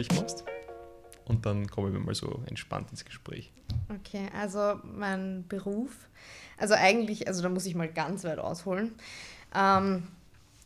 [0.00, 0.44] beruflich machst.
[1.26, 3.52] Und dann kommen wir mal so entspannt ins Gespräch.
[3.88, 5.90] Okay, also mein Beruf,
[6.58, 8.92] also eigentlich, also da muss ich mal ganz weit ausholen.
[9.54, 10.08] Ähm,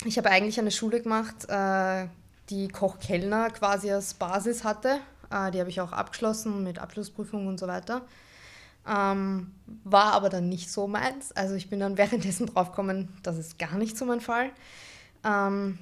[0.04, 2.06] ich habe eigentlich eine Schule gemacht, äh,
[2.50, 5.00] die Koch-Kellner quasi als Basis hatte.
[5.30, 8.02] Äh, die habe ich auch abgeschlossen mit Abschlussprüfung und so weiter.
[8.86, 9.52] Ähm,
[9.84, 11.32] war aber dann nicht so meins.
[11.32, 14.50] Also ich bin dann währenddessen draufgekommen, das ist gar nicht so mein Fall.
[15.24, 15.78] Ähm,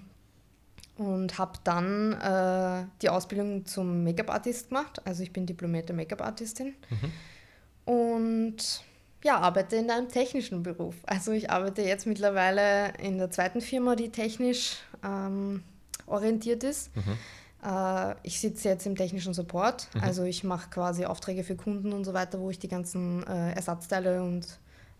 [0.96, 5.00] und habe dann äh, die Ausbildung zum Make-up-Artist gemacht.
[5.06, 6.74] Also ich bin diplomierte Make-up-Artistin.
[6.90, 7.92] Mhm.
[7.92, 8.84] Und
[9.24, 10.96] ja, arbeite in einem technischen Beruf.
[11.06, 15.62] Also ich arbeite jetzt mittlerweile in der zweiten Firma, die technisch ähm,
[16.06, 16.94] orientiert ist.
[16.96, 17.18] Mhm.
[17.64, 19.88] Äh, ich sitze jetzt im technischen Support.
[19.94, 20.02] Mhm.
[20.02, 23.52] Also ich mache quasi Aufträge für Kunden und so weiter, wo ich die ganzen äh,
[23.52, 24.46] Ersatzteile und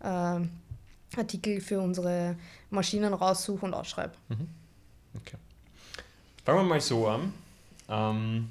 [0.01, 0.39] äh,
[1.15, 2.35] Artikel für unsere
[2.69, 4.13] Maschinen raussuche und ausschreibe.
[4.29, 4.47] Mhm.
[5.15, 5.37] Okay.
[6.43, 7.33] Fangen wir mal so an.
[7.89, 8.49] Ähm,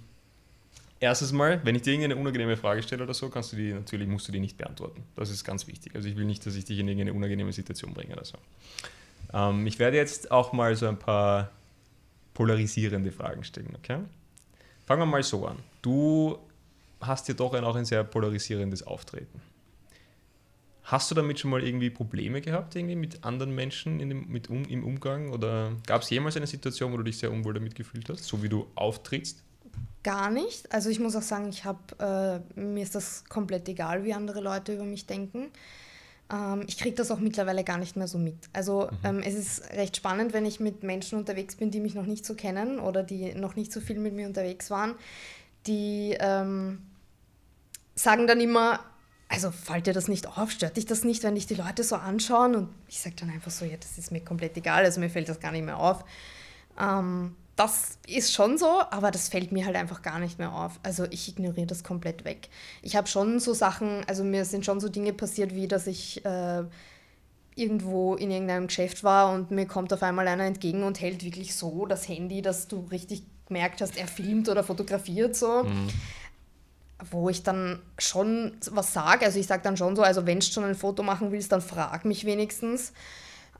[1.01, 4.09] erstes Mal, wenn ich dir irgendeine unangenehme Frage stelle oder so, kannst du die natürlich
[4.09, 5.03] musst du die nicht beantworten.
[5.17, 5.95] Das ist ganz wichtig.
[5.95, 8.39] Also ich will nicht, dass ich dich in irgendeine unangenehme Situation bringe oder so.
[9.33, 11.51] Ähm, ich werde jetzt auch mal so ein paar
[12.34, 13.99] polarisierende Fragen stellen, okay?
[14.87, 15.59] Fangen wir mal so an.
[15.83, 16.39] Du
[17.01, 19.41] hast ja doch ein, auch ein sehr polarisierendes Auftreten.
[20.84, 24.50] Hast du damit schon mal irgendwie Probleme gehabt, irgendwie mit anderen Menschen in dem, mit
[24.50, 25.30] um, im Umgang?
[25.30, 28.42] Oder gab es jemals eine Situation, wo du dich sehr unwohl damit gefühlt hast, so
[28.42, 29.42] wie du auftrittst?
[30.03, 30.72] Gar nicht.
[30.72, 34.41] Also ich muss auch sagen, ich habe, äh, mir ist das komplett egal, wie andere
[34.41, 35.53] Leute über mich denken.
[36.33, 38.48] Ähm, ich kriege das auch mittlerweile gar nicht mehr so mit.
[38.53, 38.98] Also mhm.
[39.05, 42.27] ähm, es ist recht spannend, wenn ich mit Menschen unterwegs bin, die mich noch nicht
[42.27, 44.94] so kennen oder die noch nicht so viel mit mir unterwegs waren,
[45.66, 46.78] die ähm,
[47.94, 48.80] sagen dann immer,
[49.33, 51.97] also fällt dir das nicht auf, stört dich das nicht, wenn dich die Leute so
[51.97, 52.55] anschauen?
[52.55, 55.28] Und ich sage dann einfach so, ja, das ist mir komplett egal, also mir fällt
[55.28, 56.04] das gar nicht mehr auf.
[56.78, 60.78] Ähm, das ist schon so, aber das fällt mir halt einfach gar nicht mehr auf.
[60.82, 62.50] Also ich ignoriere das komplett weg.
[62.82, 66.25] Ich habe schon so Sachen, also mir sind schon so Dinge passiert, wie dass ich
[66.26, 66.65] äh,
[67.54, 71.54] irgendwo in irgendeinem Geschäft war und mir kommt auf einmal einer entgegen und hält wirklich
[71.54, 75.65] so das Handy, dass du richtig gemerkt hast, er filmt oder fotografiert so.
[75.65, 75.88] Mhm
[77.10, 79.25] wo ich dann schon was sage.
[79.25, 81.60] Also ich sage dann schon so, also wenn du schon ein Foto machen willst, dann
[81.60, 82.92] frag mich wenigstens.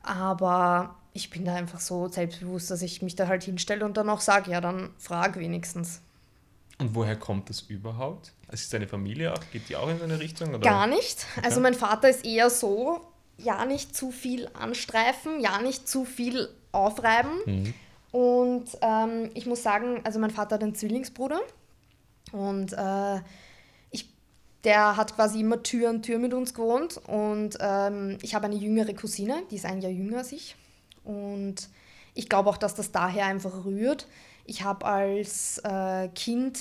[0.01, 4.09] Aber ich bin da einfach so selbstbewusst, dass ich mich da halt hinstelle und dann
[4.09, 6.01] auch sage, ja, dann frag wenigstens.
[6.79, 8.33] Und woher kommt das überhaupt?
[8.47, 10.49] Also ist deine Familie auch, geht die auch in eine Richtung?
[10.49, 10.59] Oder?
[10.59, 11.25] Gar nicht.
[11.37, 11.45] Okay.
[11.45, 13.01] Also mein Vater ist eher so,
[13.37, 17.31] ja nicht zu viel anstreifen, ja nicht zu viel aufreiben.
[17.45, 17.73] Mhm.
[18.11, 21.39] Und ähm, ich muss sagen, also mein Vater hat einen Zwillingsbruder.
[22.33, 23.21] Und äh,
[23.91, 24.09] ich,
[24.65, 26.99] der hat quasi immer Tür an Tür mit uns gewohnt.
[27.07, 30.57] Und ähm, ich habe eine jüngere Cousine, die ist ein Jahr jünger als ich.
[31.05, 31.69] Und
[32.13, 34.07] ich glaube auch, dass das daher einfach rührt.
[34.45, 36.59] Ich habe als äh, Kind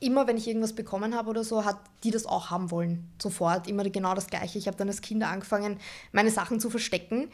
[0.00, 3.10] immer, wenn ich irgendwas bekommen habe oder so, hat die das auch haben wollen.
[3.20, 4.58] Sofort, immer genau das Gleiche.
[4.58, 5.78] Ich habe dann als Kind angefangen,
[6.12, 7.28] meine Sachen zu verstecken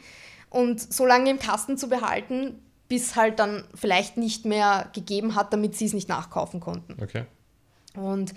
[0.49, 5.51] und so lange im Kasten zu behalten, bis halt dann vielleicht nicht mehr gegeben hat,
[5.51, 7.01] damit sie es nicht nachkaufen konnten.
[7.01, 7.25] Okay.
[7.95, 8.33] Und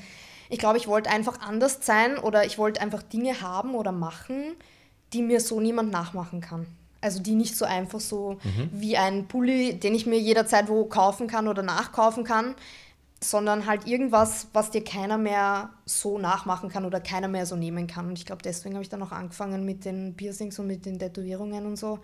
[0.49, 4.55] ich glaube, ich wollte einfach anders sein oder ich wollte einfach Dinge haben oder machen,
[5.12, 6.67] die mir so niemand nachmachen kann.
[7.00, 8.71] Also die nicht so einfach so mhm.
[8.72, 12.55] wie ein Pulli, den ich mir jederzeit wo kaufen kann oder nachkaufen kann,
[13.22, 17.87] sondern halt irgendwas, was dir keiner mehr so nachmachen kann oder keiner mehr so nehmen
[17.87, 18.09] kann.
[18.09, 20.99] Und ich glaube, deswegen habe ich dann auch angefangen mit den Piercings und mit den
[20.99, 21.99] Tätowierungen und so,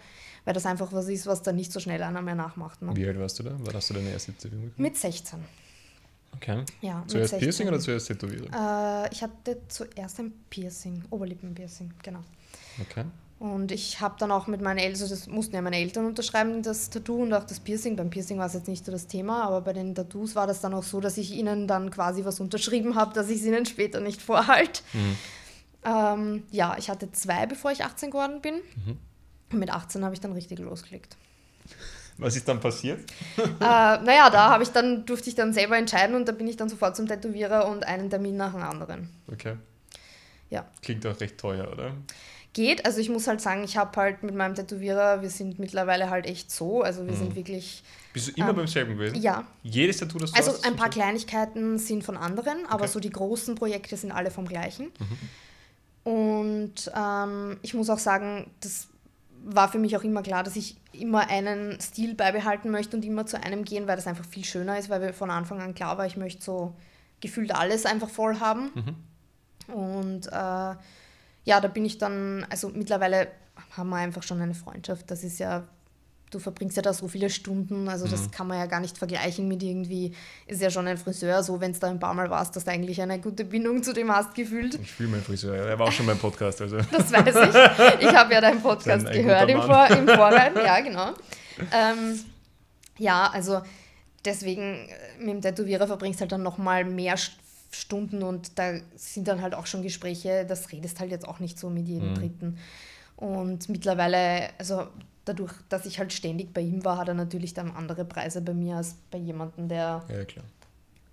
[0.45, 2.81] weil das einfach was ist, was dann nicht so schnell einer mehr nachmacht.
[2.81, 2.95] Ne?
[2.95, 3.51] Wie alt warst du da?
[3.59, 4.73] War das du deine erste Tätowierung?
[4.77, 5.39] Mit 16.
[6.37, 6.65] Okay.
[6.81, 8.49] Ja, zuerst Piercing oder zuerst Tätowierung?
[8.53, 12.21] Äh, ich hatte zuerst ein Piercing, Oberlippenpiercing, genau.
[12.81, 13.05] Okay.
[13.39, 16.63] Und ich habe dann auch mit meinen Eltern, also das mussten ja meine Eltern unterschreiben,
[16.63, 17.97] das Tattoo und auch das Piercing.
[17.97, 20.61] Beim Piercing war es jetzt nicht so das Thema, aber bei den Tattoos war das
[20.61, 23.67] dann auch so, dass ich ihnen dann quasi was unterschrieben habe, dass ich es ihnen
[23.67, 24.83] später nicht vorhalte.
[24.93, 25.17] Mhm.
[25.85, 28.55] Ähm, ja, ich hatte zwei, bevor ich 18 geworden bin.
[28.55, 28.99] Mhm.
[29.53, 31.17] Und mit 18 habe ich dann richtig losgelegt.
[32.19, 33.01] Was ist dann passiert?
[33.39, 36.57] äh, naja, da habe ich dann, durfte ich dann selber entscheiden und da bin ich
[36.57, 39.09] dann sofort zum Tätowierer und einen Termin nach dem anderen.
[39.33, 39.57] Okay.
[40.51, 40.67] Ja.
[40.83, 41.93] Klingt auch recht teuer, oder?
[42.53, 46.11] Geht, also ich muss halt sagen, ich habe halt mit meinem Tätowierer, wir sind mittlerweile
[46.11, 47.17] halt echt so, also wir mhm.
[47.17, 47.83] sind wirklich.
[48.13, 49.23] Bist du immer ähm, beim selben gewesen?
[49.23, 49.47] Ja.
[49.63, 52.93] Jedes Tattoo, das du Also hast, ein paar Kleinigkeiten sind von anderen, aber okay.
[52.93, 54.93] so die großen Projekte sind alle vom gleichen.
[54.99, 56.13] Mhm.
[56.13, 58.89] Und ähm, ich muss auch sagen, das
[59.45, 63.27] war für mich auch immer klar, dass ich immer einen Stil beibehalten möchte und immer
[63.27, 65.99] zu einem gehen, weil das einfach viel schöner ist, weil wir von Anfang an klar
[65.99, 66.75] war, ich möchte so
[67.21, 68.71] gefühlt alles einfach voll haben.
[68.75, 69.75] Mhm.
[69.75, 70.31] Und äh,
[71.45, 73.29] ja, da bin ich dann, also mittlerweile
[73.77, 75.11] haben wir einfach schon eine Freundschaft.
[75.11, 75.65] Das ist ja
[76.33, 78.31] du verbringst ja da so viele Stunden, also das Mhm.
[78.33, 80.13] kann man ja gar nicht vergleichen mit irgendwie,
[80.47, 82.71] ist ja schon ein Friseur, so wenn es da ein paar Mal warst, dass du
[82.71, 84.75] eigentlich eine gute Bindung zu dem hast gefühlt.
[84.83, 85.55] Ich fühle meinen Friseur.
[85.55, 86.61] Er war auch schon beim Podcast.
[86.61, 86.79] Also.
[86.91, 87.35] Das weiß
[88.01, 88.09] ich.
[88.09, 89.63] Ich habe ja deinen Podcast gehört im.
[89.63, 90.53] Vor, im Vorhinein.
[90.57, 91.11] Ja, genau.
[91.73, 92.19] Ähm,
[92.99, 93.61] ja, also
[94.25, 97.33] deswegen äh, mit dem Tätowierer verbringst halt dann nochmal mehr St-
[97.75, 101.59] Stunden und da sind dann halt auch schon Gespräche, das redest halt jetzt auch nicht
[101.59, 102.15] so mit jedem Mhm.
[102.17, 102.59] Dritten.
[103.17, 104.89] Und mittlerweile, also
[105.25, 108.55] dadurch, dass ich halt ständig bei ihm war, hat er natürlich dann andere Preise bei
[108.55, 110.43] mir als bei jemandem, der Ja,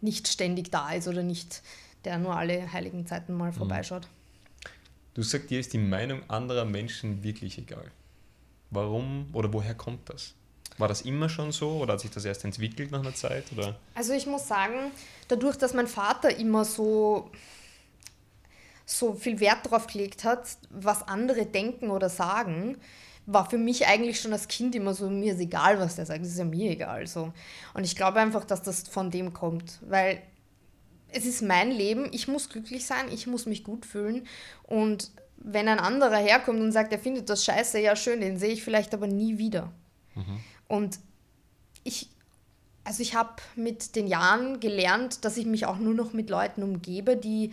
[0.02, 1.62] nicht ständig da ist oder nicht,
[2.06, 3.38] der nur alle heiligen Zeiten Mhm.
[3.38, 4.08] mal vorbeischaut.
[5.14, 7.92] Du sagst, dir ist die Meinung anderer Menschen wirklich egal.
[8.72, 10.34] Warum oder woher kommt das?
[10.78, 13.52] War das immer schon so oder hat sich das erst entwickelt nach einer Zeit?
[13.52, 13.78] Oder?
[13.96, 14.92] Also ich muss sagen,
[15.28, 17.30] dadurch, dass mein Vater immer so,
[18.86, 22.78] so viel Wert darauf gelegt hat, was andere denken oder sagen,
[23.26, 26.22] war für mich eigentlich schon als Kind immer so, mir ist egal, was der sagt,
[26.22, 27.06] es ist ja mir egal.
[27.08, 27.32] So.
[27.74, 30.22] Und ich glaube einfach, dass das von dem kommt, weil
[31.12, 34.28] es ist mein Leben, ich muss glücklich sein, ich muss mich gut fühlen
[34.64, 38.52] und wenn ein anderer herkommt und sagt, er findet das scheiße, ja schön, den sehe
[38.52, 39.72] ich vielleicht aber nie wieder.
[40.68, 41.00] Und
[41.84, 42.10] ich,
[42.84, 46.64] also ich habe mit den Jahren gelernt, dass ich mich auch nur noch mit Leuten
[46.64, 47.52] umgebe, die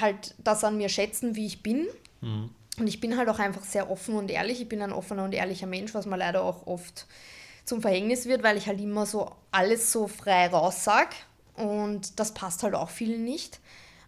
[0.00, 1.86] halt das an mir schätzen, wie ich bin.
[2.20, 2.50] Mhm.
[2.78, 4.60] Und ich bin halt auch einfach sehr offen und ehrlich.
[4.60, 7.06] Ich bin ein offener und ehrlicher Mensch, was mir leider auch oft
[7.64, 11.08] zum Verhängnis wird, weil ich halt immer so alles so frei raussag.
[11.54, 13.60] Und das passt halt auch vielen nicht.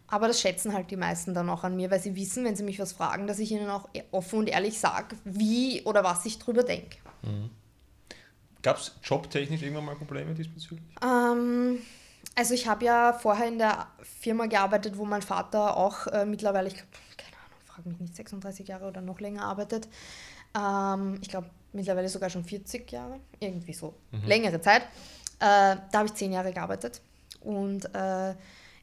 [0.07, 2.63] Aber das schätzen halt die meisten dann auch an mir, weil sie wissen, wenn sie
[2.63, 6.25] mich was fragen, dass ich ihnen auch e- offen und ehrlich sage, wie oder was
[6.25, 6.97] ich drüber denke.
[8.63, 10.81] Gab es jobtechnisch irgendwann mal Probleme diesbezüglich?
[11.03, 11.79] Ähm,
[12.35, 13.87] also ich habe ja vorher in der
[14.21, 16.89] Firma gearbeitet, wo mein Vater auch äh, mittlerweile, ich glaube,
[17.79, 19.89] frag mich nicht, 36 Jahre oder noch länger arbeitet.
[20.57, 23.95] Ähm, ich glaube mittlerweile sogar schon 40 Jahre, irgendwie so,
[24.27, 24.83] längere Zeit.
[25.41, 27.01] Äh, da habe ich zehn Jahre gearbeitet
[27.41, 28.35] und äh,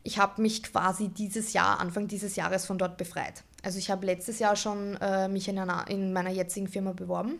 [0.04, 3.44] ich habe mich quasi dieses Jahr, Anfang dieses Jahres von dort befreit.
[3.64, 7.40] Also ich habe letztes Jahr schon äh, mich in, einer, in meiner jetzigen Firma beworben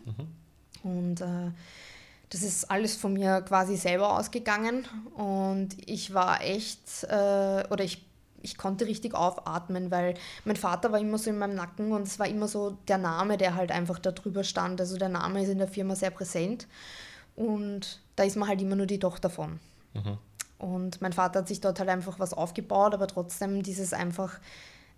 [0.82, 1.52] und äh,
[2.30, 8.04] das ist alles von mir quasi selber ausgegangen und ich war echt, äh, oder ich,
[8.46, 10.14] ich konnte richtig aufatmen, weil
[10.44, 13.36] mein Vater war immer so in meinem Nacken und es war immer so der Name,
[13.36, 14.80] der halt einfach da drüber stand.
[14.80, 16.68] Also der Name ist in der Firma sehr präsent
[17.34, 19.58] und da ist man halt immer nur die Tochter von.
[19.94, 20.18] Mhm.
[20.58, 24.38] Und mein Vater hat sich dort halt einfach was aufgebaut, aber trotzdem dieses einfach,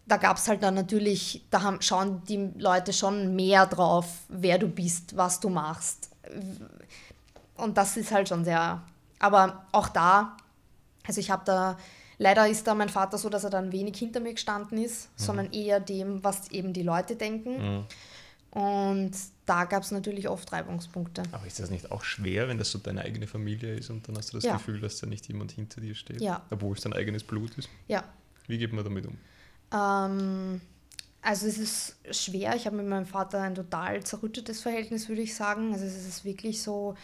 [0.07, 4.59] da gab es halt dann natürlich, da haben, schauen die Leute schon mehr drauf, wer
[4.59, 6.11] du bist, was du machst.
[7.57, 8.83] Und das ist halt schon sehr,
[9.19, 10.37] aber auch da,
[11.07, 11.79] also ich habe da,
[12.19, 15.53] leider ist da mein Vater so, dass er dann wenig hinter mir gestanden ist, sondern
[15.53, 17.79] eher dem, was eben die Leute denken.
[17.79, 17.85] Mhm.
[18.51, 19.13] Und
[19.47, 21.23] da gab es natürlich oft Reibungspunkte.
[21.33, 24.17] Aber ist das nicht auch schwer, wenn das so deine eigene Familie ist und dann
[24.17, 24.55] hast du das Ja.
[24.55, 26.21] Gefühl, dass da nicht jemand hinter dir steht?
[26.21, 26.43] Ja.
[26.51, 27.69] Obwohl es dein eigenes Blut ist?
[27.89, 28.05] Ja.
[28.47, 29.19] Wie geht man damit um?
[29.73, 30.61] Ähm,
[31.21, 32.57] also es ist schwer.
[32.57, 35.73] Ich habe mit meinem Vater ein total zerrüttetes Verhältnis, würde ich sagen.
[35.73, 36.97] Also es ist wirklich so,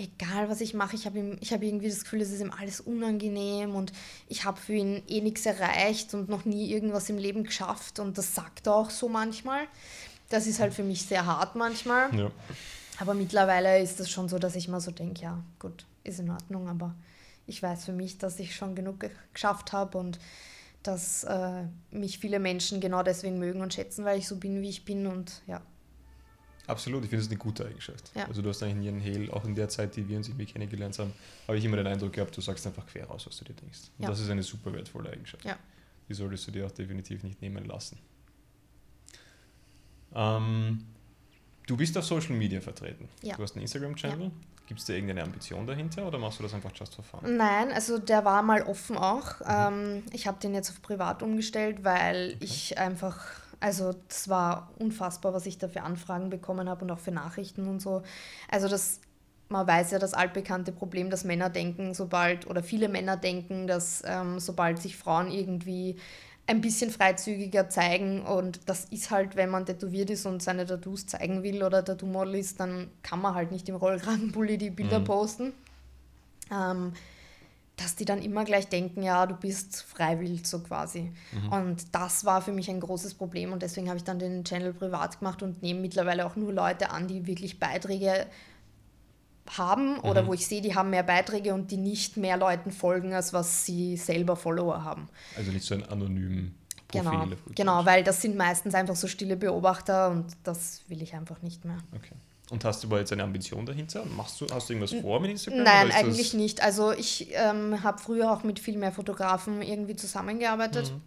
[0.00, 3.74] egal was ich mache, ich habe habe irgendwie das Gefühl, es ist ihm alles unangenehm
[3.74, 3.92] und
[4.28, 8.16] ich habe für ihn eh nichts erreicht und noch nie irgendwas im Leben geschafft und
[8.18, 9.66] das sagt er auch so manchmal.
[10.30, 12.14] Das ist halt für mich sehr hart manchmal.
[12.16, 12.30] Ja.
[12.98, 16.30] Aber mittlerweile ist es schon so, dass ich mal so denke, ja, gut, ist in
[16.30, 16.94] Ordnung, aber
[17.46, 20.18] ich weiß für mich, dass ich schon genug ge- geschafft habe und
[20.82, 24.68] dass äh, mich viele Menschen genau deswegen mögen und schätzen, weil ich so bin, wie
[24.70, 25.60] ich bin und ja.
[26.70, 28.10] Absolut, ich finde das eine gute Eigenschaft.
[28.14, 28.26] Ja.
[28.26, 30.46] Also du hast eigentlich nie einen Hehl, auch in der Zeit, die wir uns irgendwie
[30.46, 31.12] kennengelernt haben,
[31.48, 33.80] habe ich immer den Eindruck gehabt, du sagst einfach quer raus, was du dir denkst.
[33.98, 34.10] Und Ja.
[34.10, 35.44] das ist eine super wertvolle Eigenschaft.
[35.44, 35.56] Ja.
[36.08, 37.98] Die solltest du dir auch definitiv nicht nehmen lassen.
[40.14, 40.84] Ähm,
[41.66, 43.08] du bist auf Social Media vertreten.
[43.22, 43.36] Ja.
[43.36, 44.30] Du hast einen Instagram-Channel.
[44.66, 47.36] Gibt es da irgendeine Ambition dahinter oder machst du das einfach just for fun?
[47.36, 49.40] Nein, also der war mal offen auch.
[49.44, 53.18] Ähm, ich habe den jetzt auf privat umgestellt, weil ich einfach,
[53.60, 57.68] also das war unfassbar, was ich da für Anfragen bekommen habe und auch für Nachrichten
[57.68, 58.02] und so.
[58.50, 59.00] Also das,
[59.48, 64.02] man weiß ja das altbekannte Problem, dass Männer denken, sobald, oder viele Männer denken, dass
[64.06, 65.96] ähm, sobald sich Frauen irgendwie
[66.46, 71.06] ein bisschen freizügiger zeigen und das ist halt, wenn man tätowiert ist und seine Tattoos
[71.06, 75.04] zeigen will oder Tattoo-Model ist, dann kann man halt nicht im Rollkragenpulli die Bilder Mhm.
[75.04, 75.52] posten.
[76.50, 76.92] Ähm,
[77.80, 81.12] dass die dann immer gleich denken, ja, du bist freiwillig so quasi.
[81.50, 84.74] Und das war für mich ein großes Problem und deswegen habe ich dann den Channel
[84.74, 88.26] privat gemacht und nehme mittlerweile auch nur Leute an, die wirklich Beiträge
[89.56, 93.14] haben oder wo ich sehe, die haben mehr Beiträge und die nicht mehr Leuten folgen,
[93.14, 95.08] als was sie selber Follower haben.
[95.36, 96.54] Also nicht so ein anonymen
[96.86, 97.10] Profil.
[97.10, 101.42] Genau, genau, weil das sind meistens einfach so stille Beobachter und das will ich einfach
[101.42, 101.78] nicht mehr.
[101.94, 102.14] Okay.
[102.50, 104.04] Und hast du aber jetzt eine Ambition dahinter?
[104.16, 105.62] Machst du, hast du irgendwas vor mit Instagram?
[105.62, 106.62] Nein, eigentlich nicht.
[106.62, 110.92] Also ich ähm, habe früher auch mit viel mehr Fotografen irgendwie zusammengearbeitet.
[110.92, 111.00] Mhm.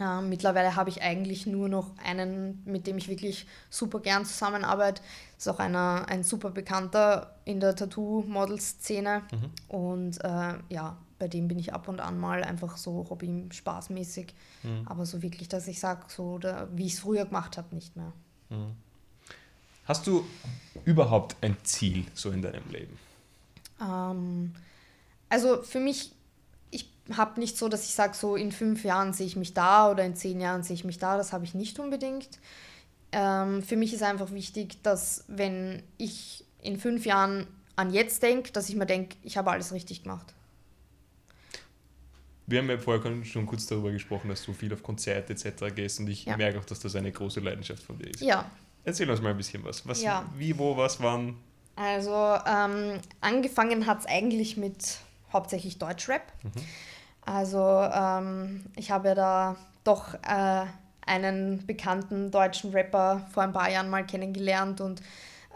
[0.00, 5.02] Äh, mittlerweile habe ich eigentlich nur noch einen, mit dem ich wirklich super gern zusammenarbeite.
[5.36, 9.22] Ist auch einer, ein super bekannter in der Tattoo-Model-Szene.
[9.32, 9.76] Mhm.
[9.76, 14.34] Und äh, ja, bei dem bin ich ab und an mal einfach so Hobby spaßmäßig.
[14.62, 14.82] Mhm.
[14.86, 17.96] Aber so wirklich, dass ich sage, so oder, wie ich es früher gemacht habe, nicht
[17.96, 18.12] mehr.
[19.90, 20.24] Hast du
[20.84, 22.96] überhaupt ein Ziel so in deinem Leben?
[23.80, 24.54] Ähm,
[25.28, 26.12] also für mich
[27.16, 30.04] habe nicht so, dass ich sage, so in fünf Jahren sehe ich mich da oder
[30.04, 31.16] in zehn Jahren sehe ich mich da.
[31.16, 32.28] Das habe ich nicht unbedingt.
[33.10, 38.52] Ähm, für mich ist einfach wichtig, dass wenn ich in fünf Jahren an jetzt denke,
[38.52, 40.32] dass ich mir denke, ich habe alles richtig gemacht.
[42.46, 45.74] Wir haben ja vorher schon kurz darüber gesprochen, dass du viel auf Konzerte etc.
[45.74, 46.36] gehst und ich ja.
[46.36, 48.20] merke auch, dass das eine große Leidenschaft von dir ist.
[48.20, 48.48] Ja.
[48.90, 49.86] Erzähl uns mal ein bisschen was.
[49.86, 50.24] was ja.
[50.36, 51.36] Wie, wo, was, wann?
[51.76, 52.12] Also
[52.44, 54.98] ähm, angefangen hat es eigentlich mit
[55.32, 56.22] hauptsächlich Deutschrap.
[56.42, 56.50] Mhm.
[57.24, 60.66] Also ähm, ich habe ja da doch äh,
[61.06, 65.00] einen bekannten deutschen Rapper vor ein paar Jahren mal kennengelernt und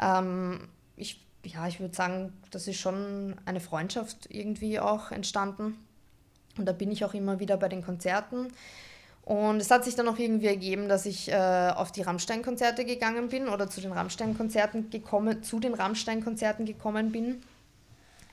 [0.01, 5.77] ähm, ich, ja, ich würde sagen, das ist schon eine Freundschaft irgendwie auch entstanden.
[6.57, 8.53] Und da bin ich auch immer wieder bei den Konzerten.
[9.25, 13.29] Und es hat sich dann auch irgendwie ergeben, dass ich äh, auf die Rammstein-Konzerte gegangen
[13.29, 17.43] bin oder zu den Rammstein-Konzerten gekommen, zu den Rammstein-Konzerten gekommen bin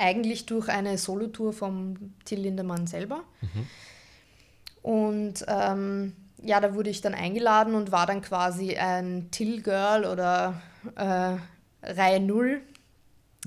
[0.01, 3.23] eigentlich durch eine Solotour vom Till Lindemann selber.
[3.41, 3.67] Mhm.
[4.81, 10.59] Und ähm, ja, da wurde ich dann eingeladen und war dann quasi ein Till-Girl oder
[10.95, 11.37] äh,
[11.83, 12.61] Reihe 0.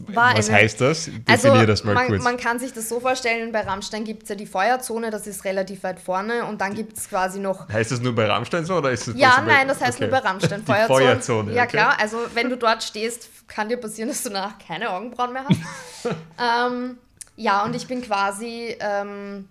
[0.00, 1.04] War Was eine, heißt das?
[1.04, 2.24] Definier also das mal man, kurz.
[2.24, 5.44] Man kann sich das so vorstellen, bei Rammstein gibt es ja die Feuerzone, das ist
[5.44, 7.68] relativ weit vorne und dann gibt es quasi noch...
[7.68, 10.08] Heißt das nur bei Rammstein so oder ist das Ja, nein, das heißt okay.
[10.08, 10.62] nur bei Rammstein.
[10.66, 11.04] Feuerzone.
[11.04, 11.70] Feuerzone ja okay.
[11.70, 15.44] klar, also wenn du dort stehst, kann dir passieren, dass du danach keine Augenbrauen mehr
[15.48, 15.60] hast.
[16.74, 16.98] ähm,
[17.36, 19.48] ja, und ich bin quasi, ähm,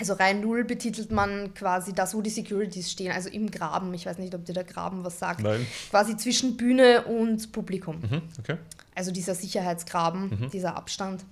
[0.00, 3.92] also Reihe Null betitelt man quasi das, wo die Securities stehen, also im Graben.
[3.92, 5.40] Ich weiß nicht, ob dir der Graben was sagt.
[5.40, 5.66] Nein.
[5.90, 8.00] Quasi zwischen Bühne und Publikum.
[8.00, 8.56] Mhm, okay.
[8.94, 10.50] Also dieser Sicherheitsgraben, mhm.
[10.50, 11.24] dieser Abstand.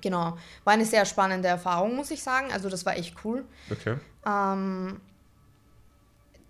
[0.00, 0.36] Genau.
[0.64, 2.52] War eine sehr spannende Erfahrung, muss ich sagen.
[2.52, 3.44] Also das war echt cool.
[3.70, 3.96] Okay.
[4.26, 5.00] Ähm,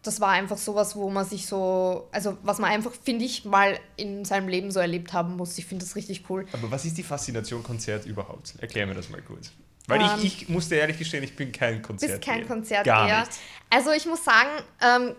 [0.02, 3.78] das war einfach sowas, wo man sich so, also was man einfach, finde ich, mal
[3.96, 5.58] in seinem Leben so erlebt haben muss.
[5.58, 6.46] Ich finde das richtig cool.
[6.52, 8.54] Aber was ist die Faszination Konzert überhaupt?
[8.60, 9.52] Erklär mir das mal kurz.
[9.88, 12.12] Weil ähm, ich, ich musste ehrlich gestehen, ich bin kein Konzert.
[12.12, 13.38] Bist kein Konzert Gar Nicht.
[13.70, 15.16] Also ich muss sagen, ähm,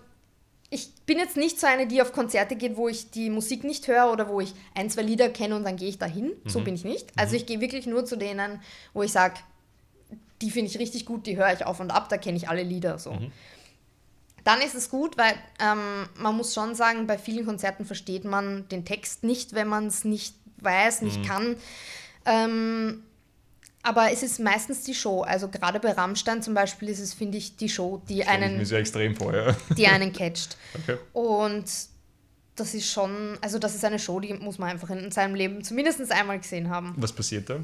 [1.08, 4.12] bin jetzt nicht so eine, die auf Konzerte geht, wo ich die Musik nicht höre
[4.12, 6.28] oder wo ich ein, zwei Lieder kenne und dann gehe ich dahin.
[6.28, 6.50] Mhm.
[6.50, 7.08] So bin ich nicht.
[7.16, 7.38] Also mhm.
[7.38, 8.62] ich gehe wirklich nur zu denen,
[8.94, 9.40] wo ich sage,
[10.44, 12.62] die finde ich richtig gut, die höre ich auf und ab, da kenne ich alle
[12.62, 13.14] Lieder so.
[13.14, 13.32] Mhm
[14.48, 18.66] dann ist es gut, weil ähm, man muss schon sagen, bei vielen Konzerten versteht man
[18.70, 21.26] den Text nicht, wenn man es nicht weiß, nicht mhm.
[21.26, 21.56] kann.
[22.26, 23.04] Ähm,
[23.88, 25.22] aber es ist meistens die Show.
[25.22, 28.53] Also gerade bei Rammstein zum Beispiel ist es, finde ich, die Show, die Stell einen.
[28.53, 29.56] Ich mir sehr extrem vor, ja.
[29.77, 30.58] Die einen catcht.
[30.84, 30.98] Okay.
[31.13, 31.63] Und
[32.56, 35.63] das ist schon, also das ist eine Show, die muss man einfach in seinem Leben
[35.63, 36.94] zumindest einmal gesehen haben.
[36.98, 37.60] Was passiert da?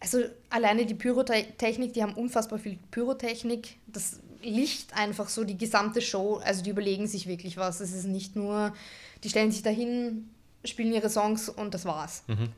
[0.00, 0.18] Also
[0.50, 3.76] alleine die Pyrotechnik, die haben unfassbar viel Pyrotechnik.
[3.86, 7.80] Das Licht einfach so die gesamte Show, also die überlegen sich wirklich was.
[7.80, 8.74] Es ist nicht nur,
[9.22, 10.28] die stellen sich dahin,
[10.64, 12.24] spielen ihre Songs und das war's.
[12.26, 12.48] Mhm.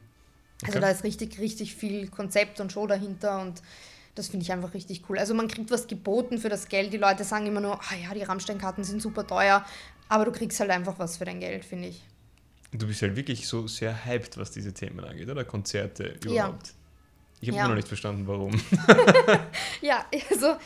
[0.62, 0.80] Also okay.
[0.80, 3.62] Da ist richtig, richtig viel Konzept und Show dahinter und
[4.14, 5.18] das finde ich einfach richtig cool.
[5.18, 6.92] Also man kriegt was geboten für das Geld.
[6.92, 9.64] Die Leute sagen immer nur, ah ja, die Rammstein-Karten sind super teuer,
[10.08, 12.02] aber du kriegst halt einfach was für dein Geld, finde ich.
[12.72, 15.44] Du bist halt wirklich so sehr hyped, was diese Themen angeht, oder?
[15.44, 16.66] Konzerte überhaupt.
[16.66, 16.72] Ja.
[17.40, 17.62] Ich habe ja.
[17.62, 18.52] immer noch nicht verstanden, warum.
[19.80, 20.56] ja, also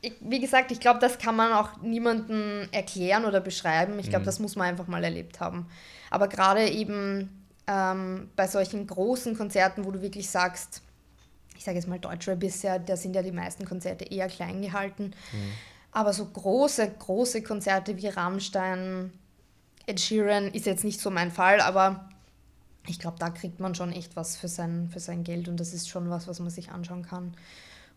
[0.00, 3.98] ich, wie gesagt, ich glaube, das kann man auch niemandem erklären oder beschreiben.
[3.98, 4.26] Ich glaube, mhm.
[4.26, 5.66] das muss man einfach mal erlebt haben.
[6.10, 10.82] Aber gerade eben ähm, bei solchen großen Konzerten, wo du wirklich sagst,
[11.56, 15.14] ich sage jetzt mal Deutschrap bisher, da sind ja die meisten Konzerte eher klein gehalten.
[15.32, 15.52] Mhm.
[15.92, 19.12] Aber so große, große Konzerte wie Rammstein,
[19.86, 22.08] Ed Sheeran ist jetzt nicht so mein Fall, aber
[22.86, 25.72] ich glaube, da kriegt man schon echt was für sein, für sein Geld und das
[25.72, 27.34] ist schon was, was man sich anschauen kann.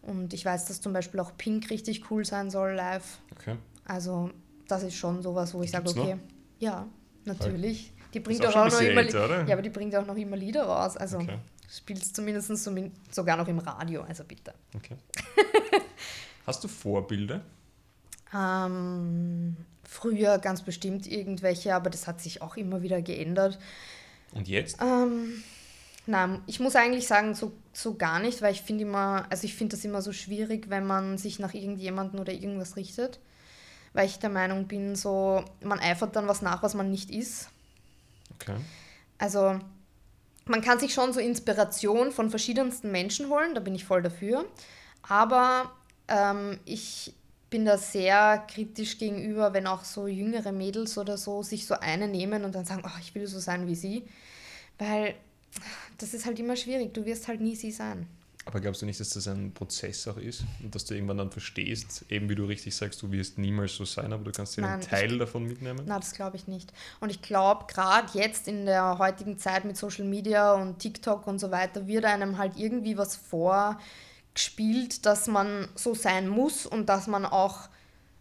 [0.01, 3.19] Und ich weiß, dass zum Beispiel auch Pink richtig cool sein soll live.
[3.33, 3.57] Okay.
[3.85, 4.31] Also
[4.67, 6.21] das ist schon sowas, wo ich sage, okay, noch?
[6.59, 6.88] ja,
[7.25, 7.91] natürlich.
[8.13, 10.63] Die bringt auch, auch noch immer älter, Ja, aber die bringt auch noch immer Lieder
[10.63, 10.98] raus.
[10.98, 11.38] Also okay.
[11.70, 12.51] spielt es zumindest
[13.12, 14.54] sogar noch im Radio, also bitte.
[14.75, 14.96] Okay.
[16.46, 17.42] Hast du Vorbilder?
[18.34, 23.60] Ähm, früher ganz bestimmt irgendwelche, aber das hat sich auch immer wieder geändert.
[24.34, 24.78] Und jetzt?
[24.82, 25.44] Ähm,
[26.10, 29.54] Nein, ich muss eigentlich sagen, so, so gar nicht, weil ich finde immer, also ich
[29.54, 33.20] finde das immer so schwierig, wenn man sich nach irgendjemandem oder irgendwas richtet.
[33.94, 37.51] Weil ich der Meinung bin, so, man eifert dann was nach, was man nicht ist.
[38.41, 38.55] Okay.
[39.17, 39.60] Also
[40.46, 44.46] man kann sich schon so Inspiration von verschiedensten Menschen holen, da bin ich voll dafür.
[45.03, 45.72] Aber
[46.08, 47.13] ähm, ich
[47.50, 52.08] bin da sehr kritisch gegenüber, wenn auch so jüngere Mädels oder so sich so eine
[52.08, 54.08] nehmen und dann sagen, oh, ich will so sein wie sie.
[54.77, 55.15] Weil
[55.98, 58.08] das ist halt immer schwierig, du wirst halt nie sie sein.
[58.50, 61.29] Aber glaubst du nicht, dass das ein Prozess auch ist und dass du irgendwann dann
[61.29, 64.65] verstehst, eben wie du richtig sagst, du wirst niemals so sein, aber du kannst dir
[64.65, 65.86] einen Teil ich, davon mitnehmen?
[65.86, 66.74] Nein, das glaube ich nicht.
[67.00, 71.38] Und ich glaube, gerade jetzt in der heutigen Zeit mit Social Media und TikTok und
[71.38, 77.06] so weiter, wird einem halt irgendwie was vorgespielt, dass man so sein muss und dass
[77.06, 77.70] man auch,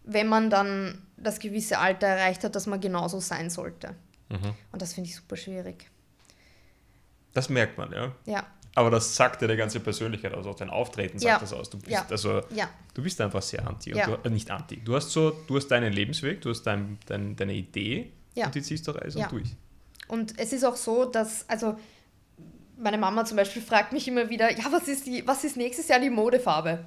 [0.03, 3.95] wenn man dann das gewisse Alter erreicht hat, dass man genauso sein sollte.
[4.29, 4.53] Mhm.
[4.71, 5.89] Und das finde ich super schwierig.
[7.33, 8.11] Das merkt man, ja.
[8.27, 8.45] Ja.
[8.75, 11.39] Aber das sagt ja die ganze Persönlichkeit aus, auch dein Auftreten sagt ja.
[11.39, 11.69] das aus.
[11.69, 12.05] Du bist, ja.
[12.09, 12.69] also, ja.
[12.93, 13.91] du bist einfach sehr anti.
[13.91, 14.77] Du, äh, nicht anti.
[14.77, 18.61] Du hast so, du hast deinen Lebensweg, du hast dein, dein, deine Idee und die
[18.61, 19.55] ziehst du eisern durch.
[20.07, 21.77] Und es ist auch so, dass, also
[22.77, 25.87] meine Mama zum Beispiel fragt mich immer wieder, ja, was ist, die, was ist nächstes
[25.87, 26.85] Jahr die Modefarbe?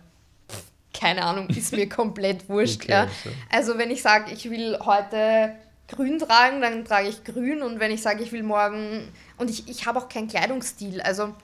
[1.02, 2.82] keine Ahnung, ist mir komplett wurscht.
[2.82, 3.08] Okay, ja.
[3.50, 5.56] Also wenn ich sage, ich will heute
[5.88, 9.68] grün tragen, dann trage ich grün und wenn ich sage, ich will morgen und ich,
[9.68, 11.00] ich habe auch keinen Kleidungsstil.
[11.00, 11.34] Also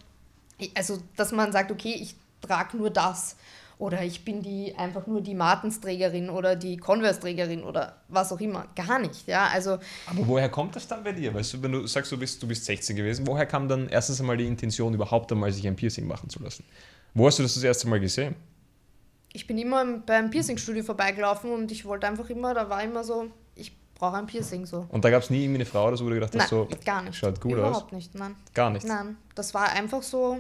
[0.74, 3.36] also dass man sagt, okay, ich trage nur das
[3.78, 8.66] oder ich bin die einfach nur die Martensträgerin oder die Converse-Trägerin oder was auch immer.
[8.74, 9.46] Gar nicht, ja.
[9.52, 11.32] Also, Aber woher kommt das dann bei dir?
[11.32, 14.20] Weißt du, wenn du sagst, du bist, du bist 16 gewesen, woher kam dann erstens
[14.20, 16.64] einmal die Intention, überhaupt einmal sich ein Piercing machen zu lassen?
[17.14, 18.34] Wo hast du das das erste Mal gesehen?
[19.32, 23.30] Ich bin immer beim Piercing-Studio vorbeigelaufen und ich wollte einfach immer, da war immer so,
[23.98, 24.86] brauche ein Piercing so.
[24.88, 26.68] Und da gab es nie irgendwie eine Frau oder so, wo du gedacht hast, so,
[26.84, 27.16] gar nicht.
[27.16, 27.76] schaut gut Überhaupt aus?
[27.76, 28.36] Überhaupt nicht, nein.
[28.54, 28.86] Gar nicht?
[28.86, 30.38] Nein, das war einfach so,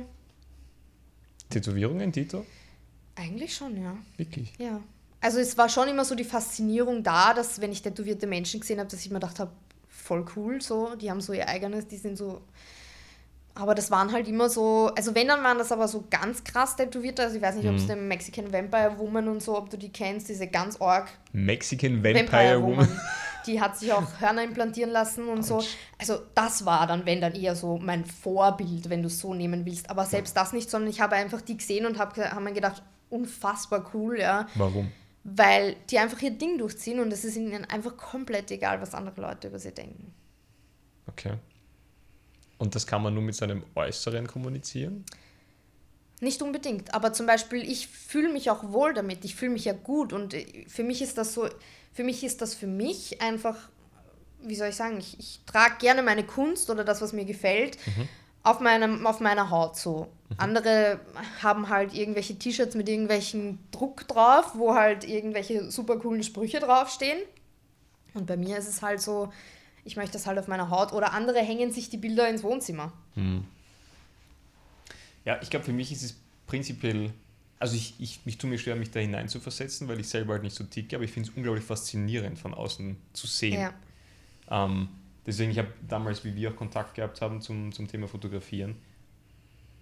[1.50, 2.44] Tätowierungen, Tito?
[3.16, 3.96] Eigentlich schon, ja.
[4.16, 4.52] Wirklich?
[4.58, 4.80] Ja.
[5.20, 8.78] Also es war schon immer so die Faszinierung da, dass wenn ich tätowierte Menschen gesehen
[8.78, 9.50] habe, dass ich mir gedacht habe,
[9.88, 12.42] voll cool so, die haben so ihr eigenes, die sind so
[13.58, 16.76] aber das waren halt immer so, also wenn, dann waren das aber so ganz krass
[16.76, 17.24] tätowierte.
[17.24, 17.70] Also ich weiß nicht, mhm.
[17.70, 21.08] ob es den Mexican Vampire Woman und so, ob du die kennst, diese ganz org.
[21.32, 22.88] Mexican Vampire, Vampire Woman.
[23.48, 25.64] Die hat sich auch Hörner implantieren lassen und so.
[25.98, 29.66] Also das war dann, wenn dann eher so mein Vorbild, wenn du es so nehmen
[29.66, 29.90] willst.
[29.90, 32.82] Aber selbst das nicht, sondern ich habe einfach die gesehen und habe hab mir gedacht,
[33.10, 34.46] unfassbar cool, ja.
[34.54, 34.92] Warum?
[35.24, 39.20] Weil die einfach ihr Ding durchziehen und es ist ihnen einfach komplett egal, was andere
[39.20, 40.14] Leute über sie denken.
[41.08, 41.34] Okay.
[42.58, 45.04] Und das kann man nur mit seinem Äußeren kommunizieren?
[46.20, 49.72] Nicht unbedingt, aber zum Beispiel, ich fühle mich auch wohl damit, ich fühle mich ja
[49.72, 51.48] gut und äh, für mich ist das so,
[51.98, 53.56] für mich ist das für mich einfach,
[54.44, 57.76] wie soll ich sagen, ich, ich trage gerne meine Kunst oder das, was mir gefällt,
[57.86, 58.08] mhm.
[58.44, 60.06] auf, meinem, auf meiner Haut so.
[60.28, 60.36] Mhm.
[60.36, 61.00] Andere
[61.42, 67.18] haben halt irgendwelche T-Shirts mit irgendwelchen Druck drauf, wo halt irgendwelche super coolen Sprüche draufstehen.
[68.14, 69.32] Und bei mir ist es halt so,
[69.82, 70.92] ich möchte das halt auf meiner Haut.
[70.92, 72.92] Oder andere hängen sich die Bilder ins Wohnzimmer.
[73.14, 73.42] Hm.
[75.24, 76.14] Ja, ich glaube, für mich ist es
[76.46, 77.10] prinzipiell,
[77.58, 80.34] also ich, ich, ich tue mir schwer, mich da hinein zu versetzen, weil ich selber
[80.34, 83.60] halt nicht so ticke, aber ich finde es unglaublich faszinierend, von außen zu sehen.
[83.60, 83.74] Ja.
[84.50, 84.88] Ähm,
[85.26, 88.76] deswegen, ich habe damals, wie wir auch Kontakt gehabt haben zum, zum Thema Fotografieren,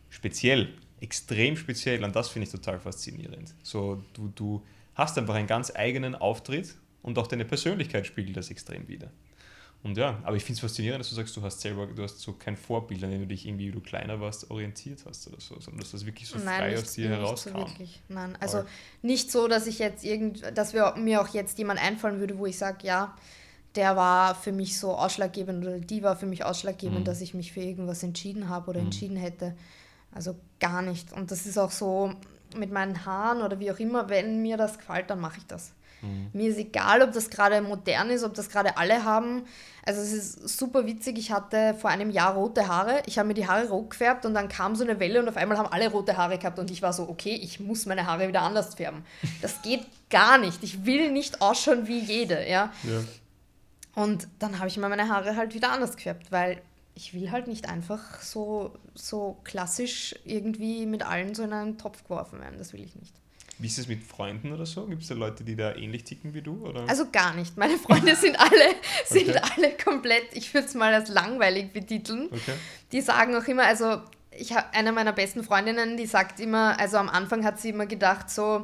[0.09, 3.55] speziell, extrem speziell, und das finde ich total faszinierend.
[3.63, 8.51] So, du, du hast einfach einen ganz eigenen Auftritt und auch deine Persönlichkeit spiegelt das
[8.51, 9.11] extrem wieder.
[9.87, 12.19] Und ja, aber ich finde es faszinierend, dass du sagst, du hast selber, du hast
[12.19, 15.41] so kein Vorbild, an dem du dich irgendwie, wie du kleiner warst, orientiert hast oder
[15.41, 17.51] so, sondern dass das wirklich so Nein, frei nicht, aus dir herauskam.
[17.51, 18.03] So wirklich.
[18.09, 18.67] Nein, also Voll.
[19.03, 22.47] nicht so, dass ich jetzt irgend, dass wir, mir auch jetzt jemand einfallen würde, wo
[22.47, 23.15] ich sage, ja,
[23.77, 27.05] der war für mich so ausschlaggebend oder die war für mich ausschlaggebend, mhm.
[27.05, 28.87] dass ich mich für irgendwas entschieden habe oder mhm.
[28.87, 29.55] entschieden hätte.
[30.11, 31.13] Also gar nicht.
[31.13, 32.13] Und das ist auch so
[32.57, 35.76] mit meinen Haaren oder wie auch immer, wenn mir das gefällt, dann mache ich das.
[36.03, 36.31] Mhm.
[36.33, 39.45] Mir ist egal, ob das gerade modern ist, ob das gerade alle haben.
[39.85, 41.17] Also es ist super witzig.
[41.19, 43.03] Ich hatte vor einem Jahr rote Haare.
[43.07, 45.37] Ich habe mir die Haare rot gefärbt und dann kam so eine Welle und auf
[45.37, 48.27] einmal haben alle rote Haare gehabt und ich war so, okay, ich muss meine Haare
[48.27, 49.05] wieder anders färben.
[49.43, 50.65] Das geht gar nicht.
[50.65, 52.73] Ich will nicht ausschauen wie jede, ja.
[52.83, 53.05] ja.
[53.95, 56.61] Und dann habe ich mir meine Haare halt wieder anders gefärbt, weil
[56.97, 62.03] ich will halt nicht einfach so, so klassisch irgendwie mit allen so in einen Topf
[62.05, 62.59] geworfen werden.
[62.59, 63.15] Das will ich nicht.
[63.59, 64.87] Wie ist es mit Freunden oder so?
[64.87, 66.67] Gibt es da Leute, die da ähnlich ticken wie du?
[66.67, 66.87] Oder?
[66.89, 67.57] Also gar nicht.
[67.57, 68.75] Meine Freunde sind alle,
[69.07, 69.41] sind okay.
[69.57, 72.29] alle komplett, ich würde es mal als langweilig betiteln.
[72.31, 72.55] Okay.
[72.93, 76.99] Die sagen auch immer, also ich habe eine meiner besten Freundinnen, die sagt immer, also
[76.99, 78.63] am Anfang hat sie immer gedacht, so,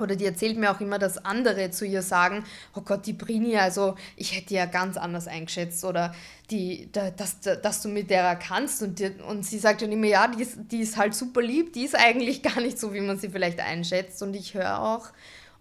[0.00, 3.56] oder die erzählt mir auch immer, dass andere zu ihr sagen, oh Gott, die Brini,
[3.56, 5.84] also ich hätte die ja ganz anders eingeschätzt.
[5.84, 6.14] Oder
[6.50, 8.82] die, dass, dass du mit der kannst.
[8.82, 11.72] Und, die, und sie sagt dann immer, ja, die ist, die ist halt super lieb,
[11.72, 14.22] die ist eigentlich gar nicht so, wie man sie vielleicht einschätzt.
[14.22, 15.08] Und ich höre auch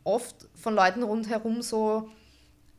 [0.04, 2.10] oft von Leuten rundherum so,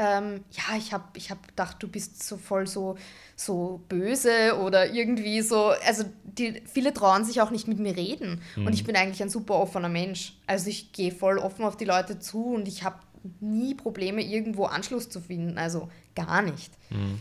[0.01, 2.97] ähm, ja, ich habe ich hab gedacht, du bist so voll so,
[3.37, 8.41] so böse oder irgendwie so, also die, viele trauen sich auch nicht mit mir reden.
[8.57, 8.67] Mhm.
[8.67, 10.39] Und ich bin eigentlich ein super offener Mensch.
[10.47, 12.97] Also ich gehe voll offen auf die Leute zu und ich habe
[13.41, 15.59] nie Probleme, irgendwo Anschluss zu finden.
[15.59, 16.73] Also gar nicht.
[16.89, 17.21] Mhm.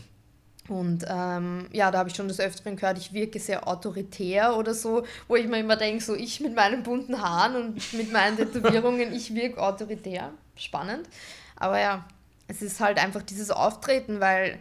[0.68, 4.72] Und ähm, ja, da habe ich schon des Öfteren gehört, ich wirke sehr autoritär oder
[4.72, 8.36] so, wo ich mir immer denke, so ich mit meinen bunten Haaren und mit meinen
[8.38, 10.32] Tätowierungen, ich wirke autoritär.
[10.56, 11.06] Spannend.
[11.56, 12.06] Aber ja,
[12.50, 14.58] es ist halt einfach dieses Auftreten, weil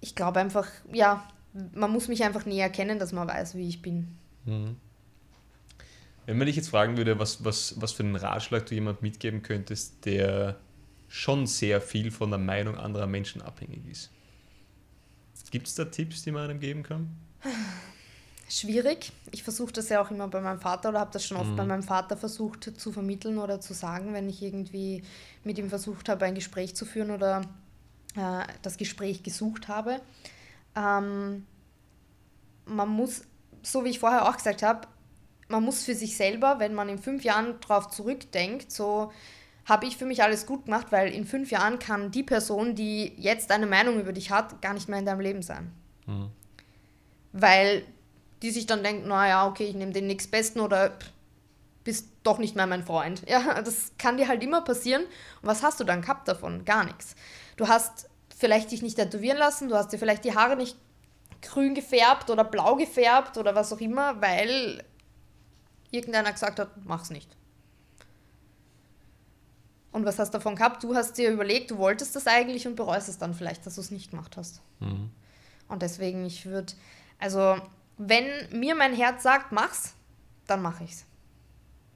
[0.00, 1.28] ich glaube einfach, ja,
[1.74, 4.16] man muss mich einfach näher kennen, dass man weiß, wie ich bin.
[4.46, 4.76] Mhm.
[6.24, 9.42] Wenn man dich jetzt fragen würde, was, was, was für einen Ratschlag du jemand mitgeben
[9.42, 10.56] könntest, der
[11.08, 14.10] schon sehr viel von der Meinung anderer Menschen abhängig ist.
[15.50, 17.16] Gibt es da Tipps, die man einem geben kann?
[18.48, 19.12] Schwierig.
[19.30, 21.56] Ich versuche das ja auch immer bei meinem Vater oder habe das schon oft mhm.
[21.56, 25.02] bei meinem Vater versucht zu vermitteln oder zu sagen, wenn ich irgendwie
[25.44, 27.42] mit ihm versucht habe, ein Gespräch zu führen oder
[28.16, 30.00] äh, das Gespräch gesucht habe.
[30.74, 31.46] Ähm,
[32.64, 33.22] man muss,
[33.62, 34.88] so wie ich vorher auch gesagt habe,
[35.48, 39.12] man muss für sich selber, wenn man in fünf Jahren darauf zurückdenkt, so
[39.66, 43.12] habe ich für mich alles gut gemacht, weil in fünf Jahren kann die Person, die
[43.18, 45.70] jetzt eine Meinung über dich hat, gar nicht mehr in deinem Leben sein.
[46.06, 46.30] Mhm.
[47.32, 47.84] Weil
[48.42, 50.92] die sich dann denkt, naja, okay, ich nehme den nächstbesten oder
[51.84, 53.22] bist doch nicht mehr mein Freund.
[53.28, 55.02] Ja, das kann dir halt immer passieren.
[55.02, 56.64] Und was hast du dann gehabt davon?
[56.64, 57.14] Gar nichts.
[57.56, 60.76] Du hast vielleicht dich nicht tätowieren lassen, du hast dir vielleicht die Haare nicht
[61.42, 64.84] grün gefärbt oder blau gefärbt oder was auch immer, weil
[65.90, 67.28] irgendeiner gesagt hat, mach's nicht.
[69.90, 70.84] Und was hast du davon gehabt?
[70.84, 73.80] Du hast dir überlegt, du wolltest das eigentlich und bereust es dann vielleicht, dass du
[73.80, 74.60] es nicht gemacht hast.
[74.80, 75.10] Mhm.
[75.68, 76.72] Und deswegen, ich würde,
[77.18, 77.56] also,
[77.98, 78.26] wenn
[78.58, 79.94] mir mein Herz sagt, mach's,
[80.46, 81.04] dann mache ich's.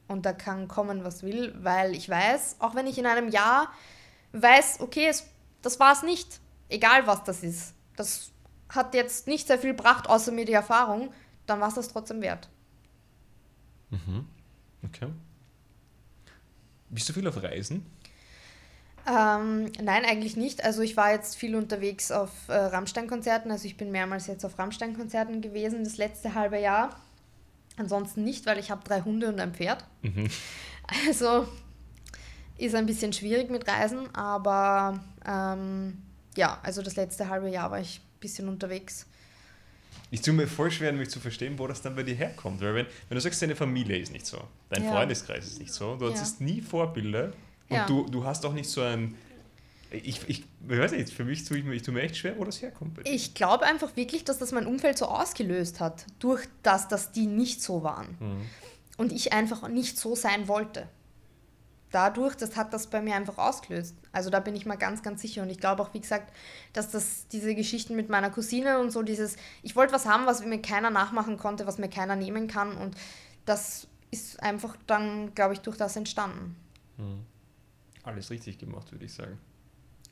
[0.08, 3.72] Und da kann kommen, was will, weil ich weiß, auch wenn ich in einem Jahr
[4.32, 5.26] weiß, okay, es,
[5.62, 8.30] das war es nicht, egal was das ist, das
[8.68, 11.12] hat jetzt nicht sehr viel gebracht, außer mir die Erfahrung,
[11.46, 12.48] dann war es das trotzdem wert.
[13.90, 14.26] Mhm.
[14.84, 15.08] Okay.
[16.88, 17.86] Bist du viel auf Reisen?
[19.08, 20.64] Ähm, nein, eigentlich nicht.
[20.64, 23.50] Also ich war jetzt viel unterwegs auf äh, Rammstein-Konzerten.
[23.50, 26.96] Also ich bin mehrmals jetzt auf Rammstein-Konzerten gewesen, das letzte halbe Jahr.
[27.76, 29.84] Ansonsten nicht, weil ich habe drei Hunde und ein Pferd.
[30.02, 30.28] Mhm.
[31.06, 31.48] Also
[32.58, 36.02] ist ein bisschen schwierig mit Reisen, aber ähm,
[36.36, 39.06] ja, also das letzte halbe Jahr war ich ein bisschen unterwegs.
[40.10, 42.60] Ich tue mir voll schwer, mich zu verstehen, wo das dann bei dir herkommt.
[42.60, 44.38] Weil wenn, wenn du sagst, deine Familie ist nicht so,
[44.68, 44.90] dein ja.
[44.90, 46.10] Freundeskreis ist nicht so, du ja.
[46.10, 47.32] hattest nie Vorbilder
[47.68, 47.86] und ja.
[47.86, 49.14] du, du hast auch nicht so ein.
[49.90, 52.38] Ich, ich, ich weiß nicht, für mich tue ich, mir, ich tue mir echt schwer,
[52.38, 52.98] wo das herkommt.
[53.04, 57.26] Ich glaube einfach wirklich, dass das mein Umfeld so ausgelöst hat, durch das, dass die
[57.26, 58.16] nicht so waren.
[58.18, 58.46] Mhm.
[58.96, 60.88] Und ich einfach nicht so sein wollte
[61.92, 63.94] dadurch, das hat das bei mir einfach ausgelöst.
[64.10, 65.42] Also da bin ich mal ganz, ganz sicher.
[65.42, 66.32] Und ich glaube auch, wie gesagt,
[66.72, 70.44] dass das diese Geschichten mit meiner Cousine und so dieses, ich wollte was haben, was
[70.44, 72.76] mir keiner nachmachen konnte, was mir keiner nehmen kann.
[72.76, 72.96] Und
[73.44, 76.56] das ist einfach dann, glaube ich, durch das entstanden.
[76.96, 77.24] Hm.
[78.04, 79.38] Alles richtig gemacht, würde ich sagen.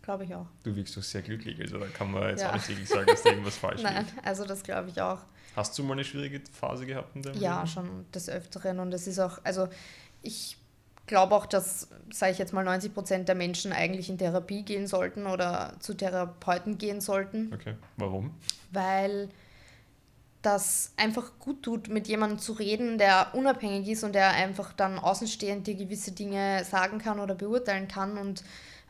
[0.02, 0.46] Glaube ich auch.
[0.62, 2.50] Du wirkst doch sehr glücklich, also da kann man jetzt ja.
[2.50, 4.26] auch nicht wirklich sagen, dass da irgendwas falsch Nein, liegt.
[4.26, 5.18] also das glaube ich auch.
[5.56, 7.66] Hast du mal eine schwierige Phase gehabt in deinem Ja, Leben?
[7.66, 8.78] schon des Öfteren.
[8.78, 9.68] Und es ist auch, also
[10.22, 10.56] ich
[11.06, 14.86] glaube auch, dass, sage ich jetzt mal, 90 Prozent der Menschen eigentlich in Therapie gehen
[14.86, 17.52] sollten oder zu Therapeuten gehen sollten.
[17.52, 18.30] Okay, warum?
[18.70, 19.28] Weil
[20.42, 24.98] das einfach gut tut, mit jemandem zu reden, der unabhängig ist und der einfach dann
[24.98, 28.16] außenstehend dir gewisse Dinge sagen kann oder beurteilen kann.
[28.16, 28.42] Und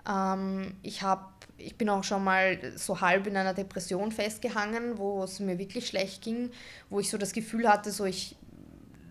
[0.08, 1.24] ähm, ich habe
[1.62, 5.86] ich bin auch schon mal so halb in einer Depression festgehangen, wo es mir wirklich
[5.86, 6.50] schlecht ging,
[6.88, 8.36] wo ich so das Gefühl hatte, so ich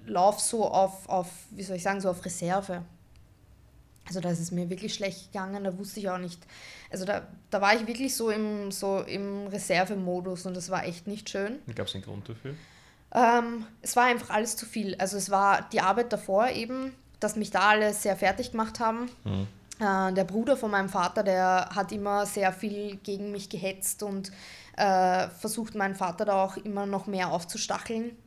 [0.06, 2.84] laufe so auf, auf, wie soll ich sagen, so auf Reserve.
[4.10, 6.42] Also da ist es mir wirklich schlecht gegangen, da wusste ich auch nicht.
[6.92, 11.06] Also da, da war ich wirklich so im, so im Reservemodus und das war echt
[11.06, 11.60] nicht schön.
[11.76, 12.56] Gab es einen Grund dafür?
[13.14, 14.96] Ähm, es war einfach alles zu viel.
[14.96, 19.12] Also es war die Arbeit davor eben, dass mich da alle sehr fertig gemacht haben.
[19.24, 19.48] Mhm.
[19.80, 24.32] Äh, der Bruder von meinem Vater, der hat immer sehr viel gegen mich gehetzt und
[24.76, 28.18] äh, versucht meinen Vater da auch immer noch mehr aufzustacheln.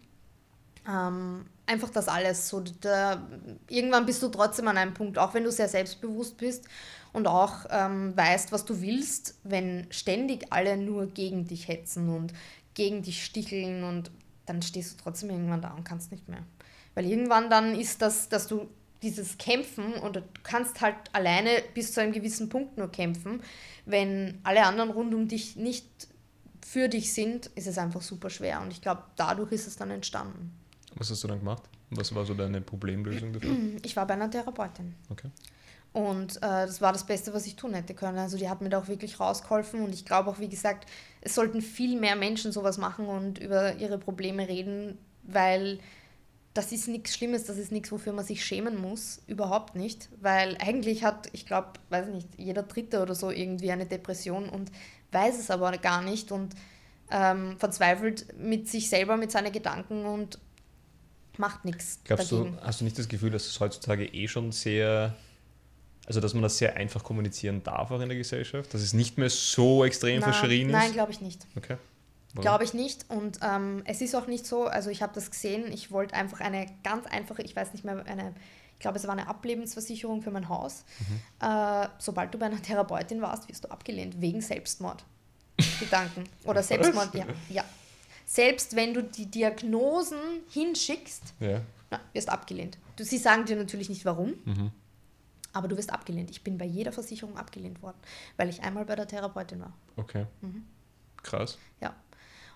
[0.88, 2.48] Ähm, einfach das alles.
[2.48, 3.26] So, da,
[3.68, 6.64] irgendwann bist du trotzdem an einem Punkt, auch wenn du sehr selbstbewusst bist
[7.12, 12.32] und auch ähm, weißt, was du willst, wenn ständig alle nur gegen dich hetzen und
[12.74, 14.10] gegen dich sticheln und
[14.46, 16.42] dann stehst du trotzdem irgendwann da und kannst nicht mehr.
[16.94, 18.68] Weil irgendwann dann ist das, dass du
[19.02, 23.42] dieses Kämpfen und du kannst halt alleine bis zu einem gewissen Punkt nur kämpfen.
[23.84, 25.86] Wenn alle anderen rund um dich nicht
[26.64, 28.60] für dich sind, ist es einfach super schwer.
[28.62, 30.56] Und ich glaube, dadurch ist es dann entstanden.
[30.96, 31.62] Was hast du dann gemacht?
[31.90, 33.56] Was war so deine Problemlösung dafür?
[33.84, 34.94] Ich war bei einer Therapeutin.
[35.10, 35.30] Okay.
[35.92, 38.18] Und äh, das war das Beste, was ich tun hätte können.
[38.18, 40.88] Also die hat mir da auch wirklich rausgeholfen und ich glaube auch, wie gesagt,
[41.20, 45.80] es sollten viel mehr Menschen sowas machen und über ihre Probleme reden, weil
[46.54, 50.08] das ist nichts Schlimmes, das ist nichts, wofür man sich schämen muss, überhaupt nicht.
[50.20, 54.70] Weil eigentlich hat, ich glaube, weiß nicht, jeder Dritte oder so irgendwie eine Depression und
[55.12, 56.54] weiß es aber gar nicht und
[57.10, 60.38] ähm, verzweifelt mit sich selber, mit seinen Gedanken und
[61.38, 62.00] macht nichts.
[62.04, 62.56] Glaubst dagegen.
[62.56, 65.14] du, hast du nicht das Gefühl, dass es heutzutage eh schon sehr
[66.06, 68.74] also, dass man das sehr einfach kommunizieren darf auch in der Gesellschaft?
[68.74, 70.72] Dass es nicht mehr so extrem nein, verschrien ist?
[70.72, 71.46] Nein, glaube ich nicht.
[71.56, 71.76] Okay.
[72.34, 73.04] Glaube ich nicht.
[73.08, 76.40] Und ähm, es ist auch nicht so, also ich habe das gesehen, ich wollte einfach
[76.40, 78.34] eine ganz einfache, ich weiß nicht mehr, eine,
[78.74, 80.84] ich glaube, es war eine Ablebensversicherung für mein Haus.
[80.98, 81.46] Mhm.
[81.46, 85.04] Äh, sobald du bei einer Therapeutin warst, wirst du abgelehnt, wegen Selbstmord.
[85.80, 86.24] Gedanken.
[86.44, 87.64] Oder Selbstmord, ja, ja.
[88.32, 90.18] Selbst wenn du die Diagnosen
[90.48, 91.60] hinschickst, ja.
[91.90, 92.78] na, wirst abgelehnt.
[92.96, 94.32] Du, sie sagen dir natürlich nicht warum.
[94.46, 94.72] Mhm
[95.52, 96.30] aber du wirst abgelehnt.
[96.30, 97.98] Ich bin bei jeder Versicherung abgelehnt worden,
[98.38, 99.74] weil ich einmal bei der Therapeutin war.
[99.96, 100.24] Okay.
[100.40, 100.64] Mhm.
[101.22, 101.58] Krass.
[101.82, 101.94] Ja.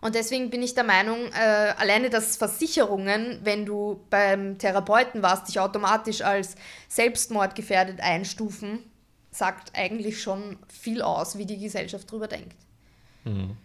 [0.01, 5.49] Und deswegen bin ich der Meinung, äh, alleine dass Versicherungen, wenn du beim Therapeuten warst,
[5.49, 6.55] dich automatisch als
[6.89, 8.79] selbstmordgefährdet einstufen,
[9.31, 12.57] sagt eigentlich schon viel aus, wie die Gesellschaft darüber denkt.
[13.25, 13.59] Mhm.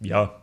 [0.00, 0.42] Ja,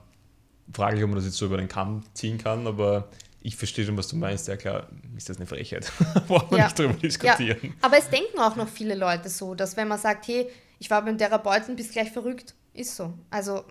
[0.73, 3.09] frage ich, ob man das jetzt so über den Kamm ziehen kann, aber
[3.41, 4.47] ich verstehe schon, was du meinst.
[4.47, 5.91] Ja, klar, ist das eine Frechheit.
[6.27, 6.65] Braucht man ja.
[6.65, 7.57] nicht drüber diskutieren.
[7.61, 7.69] Ja.
[7.81, 10.49] Aber es denken auch noch viele Leute so, dass wenn man sagt, hey,
[10.79, 13.13] ich war beim Therapeuten, bist gleich verrückt, ist so.
[13.29, 13.63] Also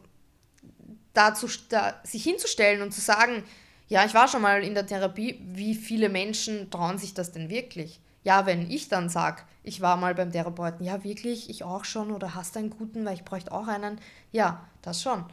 [1.13, 3.45] dazu, da, sich hinzustellen und zu sagen,
[3.89, 7.49] ja, ich war schon mal in der Therapie, wie viele Menschen trauen sich das denn
[7.49, 8.01] wirklich?
[8.25, 12.11] Ja, wenn ich dann sage, ich war mal beim Therapeuten, ja, wirklich, ich auch schon
[12.11, 14.01] oder hast einen guten, weil ich bräuchte auch einen,
[14.33, 15.25] ja, das schon.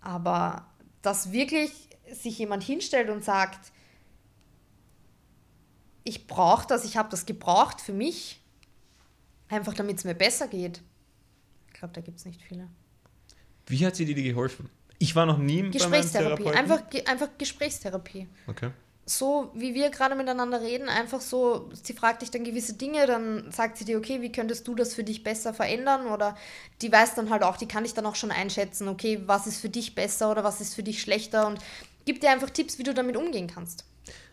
[0.00, 0.66] Aber
[1.06, 1.70] dass wirklich
[2.12, 3.70] sich jemand hinstellt und sagt,
[6.02, 8.40] ich brauche das, ich habe das gebraucht für mich,
[9.48, 10.82] einfach damit es mir besser geht.
[11.68, 12.68] Ich glaube, da gibt es nicht viele.
[13.66, 14.68] Wie hat sie dir geholfen?
[14.98, 18.26] Ich war noch nie Gesprächstherapie, einfach, einfach Gesprächstherapie.
[18.48, 18.70] Okay.
[19.08, 23.52] So wie wir gerade miteinander reden, einfach so, sie fragt dich dann gewisse Dinge, dann
[23.52, 26.08] sagt sie dir, okay, wie könntest du das für dich besser verändern?
[26.08, 26.36] Oder
[26.82, 29.60] die weiß dann halt auch, die kann dich dann auch schon einschätzen, okay, was ist
[29.60, 31.60] für dich besser oder was ist für dich schlechter und
[32.04, 33.84] gibt dir einfach Tipps, wie du damit umgehen kannst.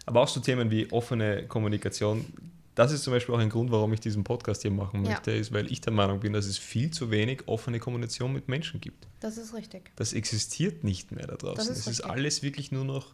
[0.05, 2.25] Aber auch so Themen wie offene Kommunikation.
[2.75, 5.37] Das ist zum Beispiel auch ein Grund, warum ich diesen Podcast hier machen möchte, ja.
[5.37, 8.81] ist, weil ich der Meinung bin, dass es viel zu wenig offene Kommunikation mit Menschen
[8.81, 9.05] gibt.
[9.19, 9.91] Das ist richtig.
[9.95, 11.71] Das existiert nicht mehr da draußen.
[11.71, 13.13] Es ist alles wirklich nur noch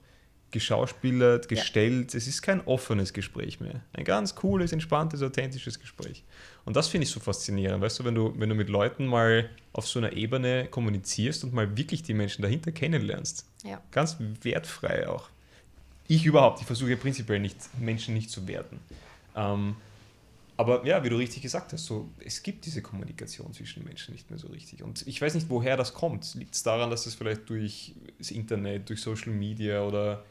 [0.52, 2.14] geschauspielert, gestellt.
[2.14, 2.18] Ja.
[2.18, 3.82] Es ist kein offenes Gespräch mehr.
[3.94, 6.24] Ein ganz cooles, entspanntes, authentisches Gespräch.
[6.66, 7.82] Und das finde ich so faszinierend.
[7.82, 11.54] Weißt du, wenn du, wenn du mit Leuten mal auf so einer Ebene kommunizierst und
[11.54, 13.46] mal wirklich die Menschen dahinter kennenlernst.
[13.64, 13.82] Ja.
[13.92, 15.30] Ganz wertfrei auch
[16.10, 18.80] ich überhaupt, ich versuche prinzipiell nicht, Menschen nicht zu werten.
[19.36, 19.76] Ähm,
[20.58, 24.30] aber ja, wie du richtig gesagt hast, so, es gibt diese Kommunikation zwischen Menschen nicht
[24.30, 24.84] mehr so richtig.
[24.84, 26.34] Und ich weiß nicht, woher das kommt.
[26.34, 30.26] Liegt es daran, dass das vielleicht durch das Internet, durch Social Media oder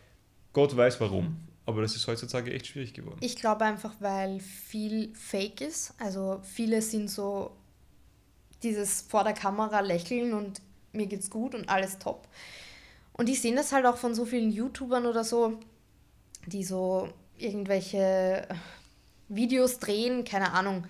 [0.58, 1.36] Gott weiß warum.
[1.66, 3.18] Aber das ist heutzutage echt schwierig geworden.
[3.20, 5.94] Ich glaube einfach, weil viel Fake ist.
[6.00, 7.52] Also viele sind so
[8.64, 12.26] dieses vor der Kamera lächeln und mir geht's gut und alles top.
[13.12, 15.60] Und ich sehe das halt auch von so vielen YouTubern oder so,
[16.46, 18.48] die so irgendwelche
[19.28, 20.88] Videos drehen, keine Ahnung.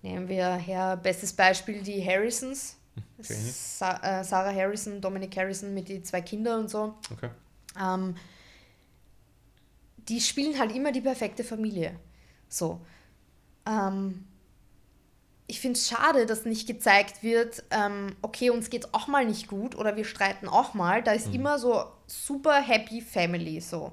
[0.00, 2.78] Nehmen wir her, bestes Beispiel die Harrisons.
[3.18, 3.34] Okay.
[3.34, 6.94] Sa äh, Sarah Harrison, Dominic Harrison mit den zwei Kindern und so.
[7.12, 7.28] Okay.
[7.78, 8.14] Ähm,
[10.08, 11.98] die spielen halt immer die perfekte Familie.
[12.48, 12.80] So.
[13.66, 14.26] Ähm,
[15.46, 19.26] ich finde es schade, dass nicht gezeigt wird, ähm, okay, uns geht es auch mal
[19.26, 21.02] nicht gut oder wir streiten auch mal.
[21.02, 21.34] Da ist mhm.
[21.34, 23.92] immer so super happy Family so.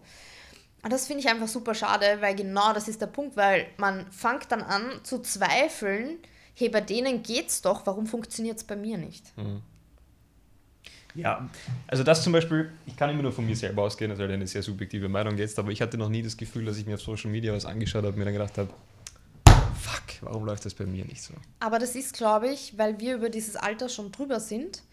[0.84, 4.10] Und das finde ich einfach super schade, weil genau das ist der Punkt, weil man
[4.12, 6.20] fängt dann an zu zweifeln,
[6.54, 9.36] hey, bei denen geht's doch, warum funktioniert es bei mir nicht?
[9.38, 9.62] Mhm.
[11.22, 11.50] Ja,
[11.88, 14.32] also das zum Beispiel, ich kann immer nur von mir selber ausgehen, das ist halt
[14.32, 16.96] eine sehr subjektive Meinung jetzt, aber ich hatte noch nie das Gefühl, dass ich mir
[16.96, 18.70] auf Social Media was angeschaut habe und mir dann gedacht habe,
[19.78, 21.34] fuck, warum läuft das bei mir nicht so?
[21.60, 24.84] Aber das ist, glaube ich, weil wir über dieses Alter schon drüber sind.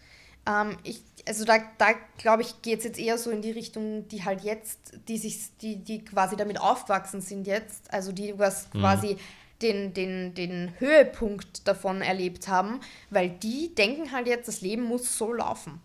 [0.47, 4.07] Ähm, ich, also da, da glaube ich, geht es jetzt eher so in die Richtung,
[4.07, 8.71] die halt jetzt, die sich, die, die quasi damit aufgewachsen sind jetzt, also die was
[8.73, 8.79] mhm.
[8.79, 9.17] quasi
[9.61, 15.17] den, den, den Höhepunkt davon erlebt haben, weil die denken halt jetzt, das Leben muss
[15.17, 15.81] so laufen.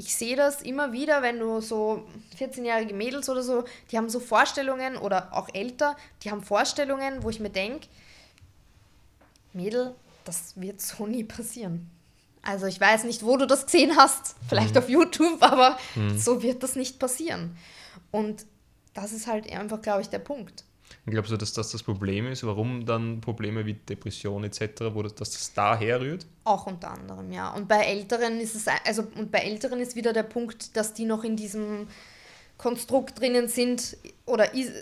[0.00, 2.06] Ich sehe das immer wieder, wenn du so
[2.38, 7.28] 14-jährige Mädels oder so, die haben so Vorstellungen oder auch älter, die haben Vorstellungen, wo
[7.28, 7.86] ich mir denke,
[9.52, 11.90] Mädel, das wird so nie passieren.
[12.40, 14.78] Also ich weiß nicht, wo du das gesehen hast, vielleicht mhm.
[14.78, 16.18] auf YouTube, aber mhm.
[16.18, 17.54] so wird das nicht passieren.
[18.10, 18.46] Und
[18.94, 20.64] das ist halt einfach, glaube ich, der Punkt.
[21.06, 22.44] Glaubst du, dass das das Problem ist?
[22.44, 26.26] Warum dann Probleme wie Depression etc., wo das, dass das daher rührt?
[26.44, 27.50] Auch unter anderem, ja.
[27.50, 31.04] Und bei Älteren ist es, also und bei Älteren ist wieder der Punkt, dass die
[31.04, 31.86] noch in diesem
[32.58, 34.72] Konstrukt drinnen sind oder ist,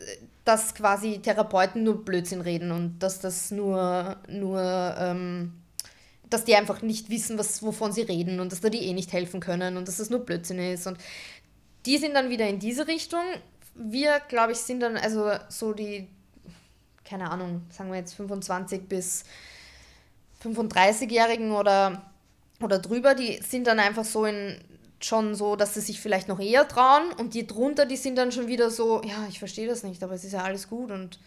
[0.44, 4.60] dass quasi Therapeuten nur Blödsinn reden und dass das nur, nur
[4.98, 5.52] ähm,
[6.30, 9.12] dass die einfach nicht wissen, was, wovon sie reden und dass da die eh nicht
[9.12, 10.86] helfen können und dass das nur Blödsinn ist.
[10.86, 10.98] Und
[11.86, 13.20] die sind dann wieder in diese Richtung.
[13.78, 16.08] Wir, glaube ich, sind dann also so die,
[17.04, 19.24] keine Ahnung, sagen wir jetzt 25 bis
[20.42, 22.02] 35-Jährigen oder,
[22.60, 24.60] oder drüber, die sind dann einfach so in
[25.00, 28.32] schon so, dass sie sich vielleicht noch eher trauen und die drunter, die sind dann
[28.32, 31.20] schon wieder so, ja, ich verstehe das nicht, aber es ist ja alles gut und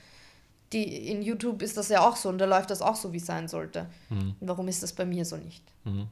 [0.73, 3.17] die, in YouTube ist das ja auch so und da läuft das auch so, wie
[3.17, 3.87] es sein sollte.
[4.09, 4.35] Mhm.
[4.41, 5.63] Warum ist das bei mir so nicht?
[5.83, 6.07] Mhm.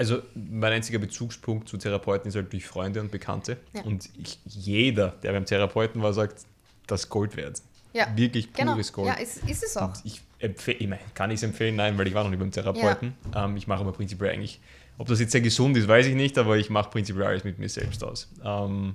[0.00, 3.58] Also mein einziger Bezugspunkt zu Therapeuten ist halt durch Freunde und Bekannte.
[3.74, 3.82] Ja.
[3.82, 6.46] Und ich, jeder, der beim Therapeuten war, sagt,
[6.86, 7.60] das Gold wert.
[7.92, 8.06] Ja.
[8.16, 9.04] Wirklich pures genau.
[9.04, 9.08] Gold.
[9.08, 9.88] Ja, ist, ist es auch.
[9.88, 11.76] Und ich empfehle, kann ich es empfehlen?
[11.76, 13.14] Nein, weil ich war noch nie beim Therapeuten.
[13.34, 13.44] Ja.
[13.44, 14.60] Ähm, ich mache aber prinzipiell eigentlich
[15.00, 17.58] ob das jetzt sehr gesund ist, weiß ich nicht, aber ich mache prinzipiell alles mit
[17.58, 18.28] mir selbst aus.
[18.44, 18.94] Ähm,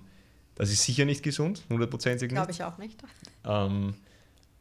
[0.53, 2.35] das ist sicher nicht gesund, hundertprozentig nicht.
[2.35, 3.01] Glaube ich auch nicht.
[3.43, 3.95] Ähm,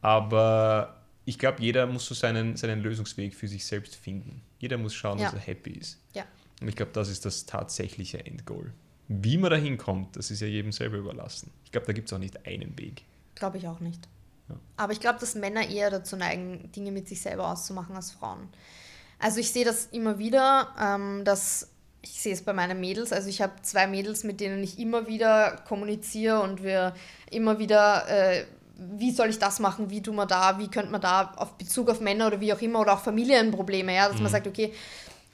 [0.01, 4.41] aber ich glaube, jeder muss so seinen, seinen Lösungsweg für sich selbst finden.
[4.57, 5.25] Jeder muss schauen, ja.
[5.25, 5.99] dass er happy ist.
[6.15, 6.25] Ja.
[6.61, 8.71] Und ich glaube, das ist das tatsächliche Endgoal.
[9.07, 11.51] Wie man da hinkommt, das ist ja jedem selber überlassen.
[11.63, 13.03] Ich glaube, da gibt es auch nicht einen Weg.
[13.35, 14.07] Glaube ich auch nicht.
[14.49, 14.55] Ja.
[14.77, 18.49] Aber ich glaube, dass Männer eher dazu neigen, Dinge mit sich selber auszumachen als Frauen.
[19.19, 21.69] Also ich sehe das immer wieder, ähm, dass
[22.01, 23.11] ich sehe es bei meinen Mädels.
[23.11, 26.93] Also ich habe zwei Mädels, mit denen ich immer wieder kommuniziere und wir
[27.31, 28.45] immer wieder, äh,
[28.77, 31.89] wie soll ich das machen, wie tun wir da, wie könnte man da auf Bezug
[31.89, 34.23] auf Männer oder wie auch immer oder auch Familienprobleme, ja, dass mhm.
[34.23, 34.73] man sagt, okay,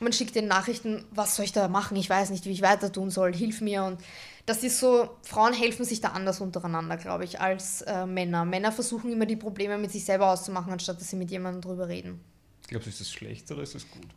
[0.02, 2.92] man schickt den Nachrichten, was soll ich da machen, ich weiß nicht, wie ich weiter
[2.92, 4.02] tun soll, hilf mir und
[4.46, 8.44] das ist so, Frauen helfen sich da anders untereinander, glaube ich, als äh, Männer.
[8.44, 11.88] Männer versuchen immer die Probleme mit sich selber auszumachen, anstatt dass sie mit jemandem drüber
[11.88, 12.20] reden.
[12.68, 14.08] Glaubst du, ist das schlecht oder ist das gut?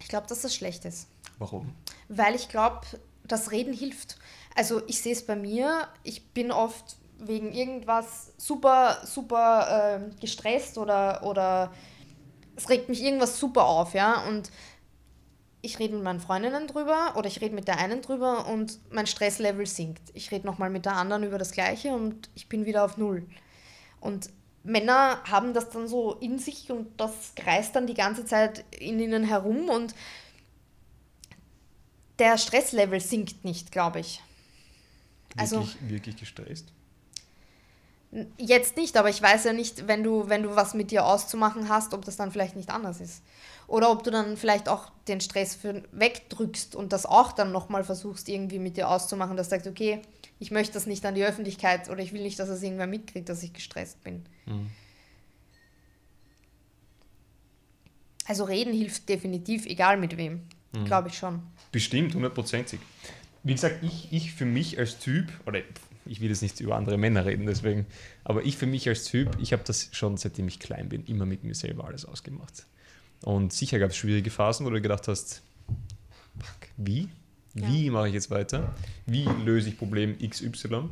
[0.00, 1.08] Ich glaube, dass das schlecht ist.
[1.38, 1.74] Warum?
[2.08, 2.82] Weil ich glaube,
[3.26, 4.18] das Reden hilft.
[4.54, 10.76] Also ich sehe es bei mir, ich bin oft wegen irgendwas super, super äh, gestresst
[10.76, 11.72] oder, oder
[12.56, 14.26] es regt mich irgendwas super auf, ja.
[14.26, 14.50] Und
[15.64, 19.06] ich rede mit meinen Freundinnen drüber oder ich rede mit der einen drüber und mein
[19.06, 20.02] Stresslevel sinkt.
[20.12, 23.26] Ich rede nochmal mit der anderen über das Gleiche und ich bin wieder auf Null.
[24.00, 24.28] Und
[24.62, 29.00] Männer haben das dann so in sich und das kreist dann die ganze Zeit in
[29.00, 29.94] ihnen herum und
[32.18, 34.20] der Stresslevel sinkt nicht, glaube ich.
[35.36, 36.72] Also, wirklich, wirklich gestresst?
[38.38, 41.68] Jetzt nicht, aber ich weiß ja nicht, wenn du, wenn du was mit dir auszumachen
[41.68, 43.22] hast, ob das dann vielleicht nicht anders ist.
[43.66, 47.82] Oder ob du dann vielleicht auch den Stress für wegdrückst und das auch dann nochmal
[47.82, 50.00] versuchst, irgendwie mit dir auszumachen, dass du sagst, okay,
[50.38, 53.28] ich möchte das nicht an die Öffentlichkeit oder ich will nicht, dass es irgendwer mitkriegt,
[53.28, 54.24] dass ich gestresst bin.
[54.46, 54.70] Mhm.
[58.26, 60.42] Also reden hilft definitiv, egal mit wem.
[60.72, 60.84] Mhm.
[60.84, 61.42] Glaube ich schon.
[61.72, 62.80] Bestimmt, hundertprozentig.
[63.42, 65.60] Wie gesagt, ich, ich für mich als Typ, oder
[66.06, 67.86] ich will jetzt nicht über andere Männer reden, deswegen,
[68.24, 71.26] aber ich für mich als Typ, ich habe das schon seitdem ich klein bin, immer
[71.26, 72.66] mit mir selber alles ausgemacht.
[73.22, 75.42] Und sicher gab es schwierige Phasen, wo du gedacht hast,
[76.76, 77.08] wie?
[77.54, 77.92] Wie ja.
[77.92, 78.74] mache ich jetzt weiter?
[79.06, 80.88] Wie löse ich Problem XY?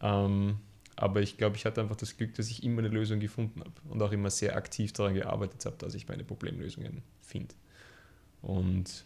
[0.00, 0.58] Ähm,
[0.94, 3.72] aber ich glaube, ich hatte einfach das Glück, dass ich immer eine Lösung gefunden habe
[3.88, 7.54] und auch immer sehr aktiv daran gearbeitet habe, dass ich meine Problemlösungen finde.
[8.40, 9.04] Und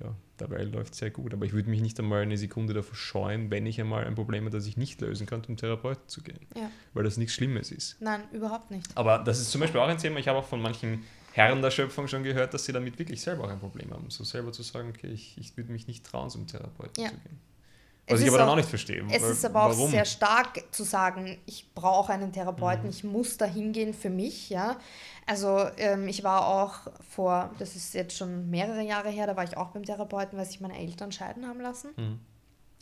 [0.00, 1.34] ja, dabei läuft es sehr gut.
[1.34, 4.44] Aber ich würde mich nicht einmal eine Sekunde davor scheuen, wenn ich einmal ein Problem
[4.44, 6.46] habe, das ich nicht lösen kann, zum Therapeuten zu gehen.
[6.56, 6.70] Ja.
[6.94, 8.00] Weil das nichts Schlimmes ist.
[8.00, 8.86] Nein, überhaupt nicht.
[8.96, 11.70] Aber das ist zum Beispiel auch ein Thema, ich habe auch von manchen Herren der
[11.70, 14.10] Schöpfung schon gehört, dass sie damit wirklich selber auch ein Problem haben.
[14.10, 17.10] So selber zu sagen, okay, ich, ich würde mich nicht trauen, zum Therapeuten ja.
[17.10, 17.40] zu gehen.
[18.08, 19.04] Was ich aber auch, dann auch nicht verstehe.
[19.10, 19.90] Es ist aber auch warum?
[19.90, 22.90] sehr stark zu sagen, ich brauche einen Therapeuten, mhm.
[22.90, 24.78] ich muss da hingehen für mich, ja.
[25.28, 29.44] Also ähm, ich war auch vor, das ist jetzt schon mehrere Jahre her, da war
[29.44, 31.90] ich auch beim Therapeuten, weil sich meine Eltern scheiden haben lassen.
[31.98, 32.20] Mhm.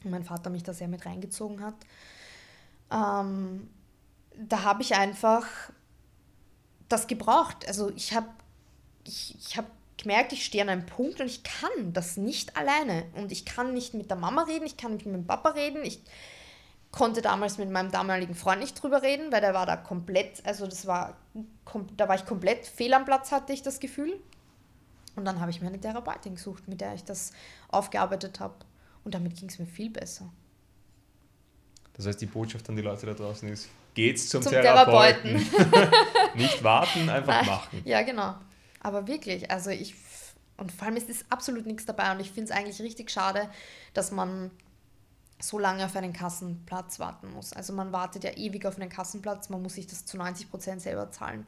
[0.05, 1.75] Und mein Vater mich da sehr mit reingezogen hat.
[2.93, 3.69] Ähm,
[4.37, 5.45] da habe ich einfach
[6.89, 7.67] das gebraucht.
[7.67, 8.29] Also ich habe
[9.03, 9.67] ich, ich hab
[9.97, 13.07] gemerkt, ich stehe an einem Punkt und ich kann das nicht alleine.
[13.15, 15.85] Und ich kann nicht mit der Mama reden, ich kann nicht mit dem Papa reden.
[15.85, 16.01] Ich
[16.97, 20.67] konnte damals mit meinem damaligen Freund nicht drüber reden, weil der war da komplett, also
[20.67, 21.19] das war,
[21.95, 24.19] da war ich komplett fehl am Platz, hatte ich das Gefühl.
[25.15, 27.33] Und dann habe ich mir eine Therapeutin gesucht, mit der ich das
[27.69, 28.55] aufgearbeitet habe.
[29.05, 30.33] Und damit ging es mir viel besser.
[31.93, 35.37] Das heißt, die Botschaft an die Leute da draußen ist, geht's zum, zum Therapeuten.
[35.37, 35.93] Therapeuten.
[36.35, 37.47] Nicht warten, einfach Nein.
[37.47, 37.83] machen.
[37.85, 38.37] Ja, genau.
[38.81, 39.95] Aber wirklich, also ich,
[40.57, 43.51] und vor allem ist es absolut nichts dabei und ich finde es eigentlich richtig schade,
[43.93, 44.51] dass man
[45.39, 47.53] so lange auf einen Kassenplatz warten muss.
[47.53, 50.81] Also man wartet ja ewig auf einen Kassenplatz, man muss sich das zu 90 Prozent
[50.83, 51.47] selber zahlen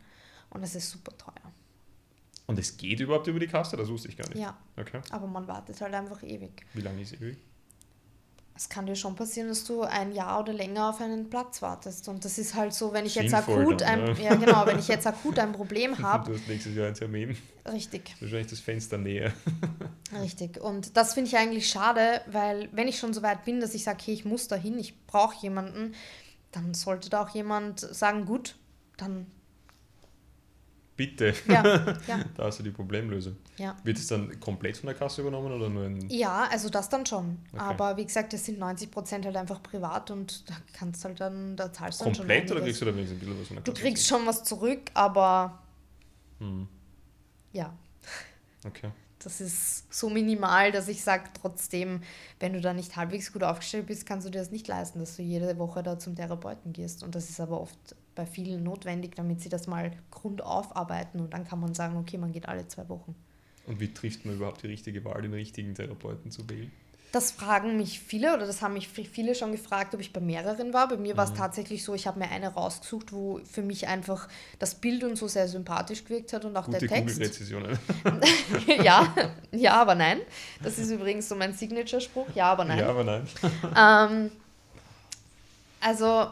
[0.50, 1.52] und das ist super teuer.
[2.46, 3.76] Und es geht überhaupt über die Kasse?
[3.76, 4.38] Das wusste ich gar nicht.
[4.38, 5.00] Ja, Okay.
[5.10, 6.64] aber man wartet halt einfach ewig.
[6.72, 7.36] Wie lange ist ewig?
[8.58, 12.08] Es kann dir schon passieren, dass du ein Jahr oder länger auf einen Platz wartest.
[12.08, 14.32] Und das ist halt so, wenn ich jetzt akut dann, ein, ja.
[14.32, 17.36] ja genau, wenn ich jetzt akut ein Problem Du habe, hast nächstes Jahr ein Termin.
[17.72, 19.32] richtig, Wahrscheinlich das Fenster näher.
[20.20, 20.60] richtig.
[20.60, 23.84] Und das finde ich eigentlich schade, weil wenn ich schon so weit bin, dass ich
[23.84, 25.94] sage, okay, ich muss dahin, ich brauche jemanden,
[26.50, 28.56] dann sollte da auch jemand sagen, gut,
[28.96, 29.26] dann
[30.98, 31.32] Bitte.
[31.46, 33.36] ja, ja, Da hast du die Problemlösung.
[33.56, 33.74] ja.
[33.84, 36.10] Wird es dann komplett von der Kasse übernommen oder nur ein.
[36.10, 37.38] Ja, also das dann schon.
[37.52, 37.62] Okay.
[37.62, 41.56] Aber wie gesagt, das sind 90 Prozent halt einfach privat und da kannst halt dann,
[41.56, 43.62] da zahlst du dann Komplett oder kriegst du da wenigstens ein bisschen was von der
[43.64, 43.82] Du Kasse?
[43.84, 45.62] kriegst schon was zurück, aber
[46.40, 46.66] Hm.
[47.52, 47.72] ja,
[48.66, 48.90] Okay.
[49.20, 52.00] das ist so minimal, dass ich sage, trotzdem,
[52.40, 55.16] wenn du da nicht halbwegs gut aufgestellt bist, kannst du dir das nicht leisten, dass
[55.16, 57.02] du jede Woche da zum Therapeuten gehst.
[57.04, 57.78] Und das ist aber oft
[58.18, 62.18] bei vielen notwendig, damit sie das mal grundauf arbeiten und dann kann man sagen, okay,
[62.18, 63.14] man geht alle zwei Wochen.
[63.66, 66.72] Und wie trifft man überhaupt die richtige Wahl, den richtigen Therapeuten zu wählen?
[67.12, 70.74] Das fragen mich viele oder das haben mich viele schon gefragt, ob ich bei mehreren
[70.74, 70.88] war.
[70.88, 71.36] Bei mir war es Mhm.
[71.36, 75.26] tatsächlich so, ich habe mir eine rausgesucht, wo für mich einfach das Bild und so
[75.26, 77.40] sehr sympathisch gewirkt hat und auch Gute der Text.
[78.82, 79.14] Ja,
[79.52, 80.18] ja, aber nein.
[80.62, 82.26] Das ist übrigens so mein Signature-Spruch.
[82.34, 82.78] Ja, aber nein.
[82.80, 83.26] Ja, aber nein.
[83.74, 84.30] Ähm,
[85.80, 86.26] also,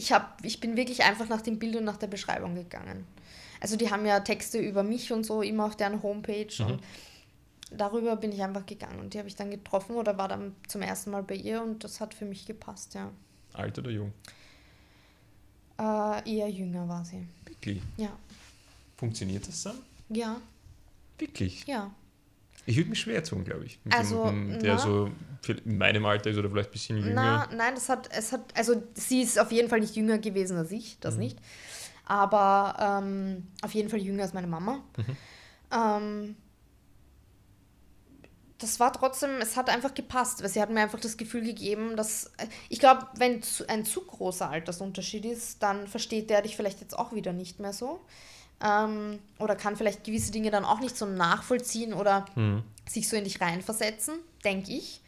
[0.00, 3.06] ich, hab, ich bin wirklich einfach nach dem Bild und nach der Beschreibung gegangen.
[3.60, 6.66] Also, die haben ja Texte über mich und so immer auf deren Homepage Mhm.
[6.66, 6.80] und
[7.70, 10.80] darüber bin ich einfach gegangen und die habe ich dann getroffen oder war dann zum
[10.82, 13.10] ersten Mal bei ihr und das hat für mich gepasst, ja.
[13.52, 14.12] Alt oder jung?
[15.78, 17.26] Äh, eher jünger war sie.
[17.44, 17.82] Wirklich?
[17.96, 18.16] Ja.
[18.96, 19.78] Funktioniert das dann?
[20.08, 20.40] Ja,
[21.18, 21.66] Wirklich?
[21.66, 21.90] ja.
[22.66, 23.80] Ich würde mich schwer tun, glaube ich.
[23.84, 24.78] Mit Also, jemandem, der na.
[24.78, 25.10] so
[25.64, 27.14] in meinem Alter ist oder vielleicht ein bisschen jünger.
[27.14, 30.56] Na, nein, das hat, es hat, also sie ist auf jeden Fall nicht jünger gewesen
[30.56, 31.20] als ich, das Mhm.
[31.20, 31.38] nicht.
[32.04, 34.84] Aber ähm, auf jeden Fall jünger als meine Mama.
[34.96, 35.16] Mhm.
[35.72, 36.36] Ähm,
[38.58, 41.96] das war trotzdem, es hat einfach gepasst, weil sie hat mir einfach das Gefühl gegeben,
[41.96, 46.80] dass, äh, ich glaube, wenn ein zu großer Altersunterschied ist, dann versteht der dich vielleicht
[46.80, 48.00] jetzt auch wieder nicht mehr so.
[48.62, 52.62] Ähm, oder kann vielleicht gewisse Dinge dann auch nicht so nachvollziehen oder Mhm.
[52.88, 55.00] sich so in dich reinversetzen, denke ich.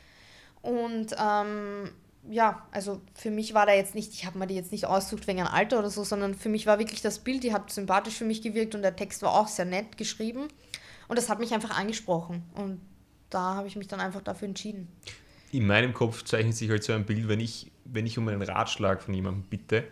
[0.62, 1.90] Und ähm,
[2.30, 5.26] ja, also für mich war da jetzt nicht, ich habe mir die jetzt nicht ausgesucht
[5.26, 8.14] wegen einem Alter oder so, sondern für mich war wirklich das Bild, die hat sympathisch
[8.14, 10.48] für mich gewirkt und der Text war auch sehr nett geschrieben.
[11.08, 12.44] Und das hat mich einfach angesprochen.
[12.54, 12.80] Und
[13.28, 14.88] da habe ich mich dann einfach dafür entschieden.
[15.50, 18.40] In meinem Kopf zeichnet sich halt so ein Bild, wenn ich, wenn ich um einen
[18.40, 19.84] Ratschlag von jemandem bitte,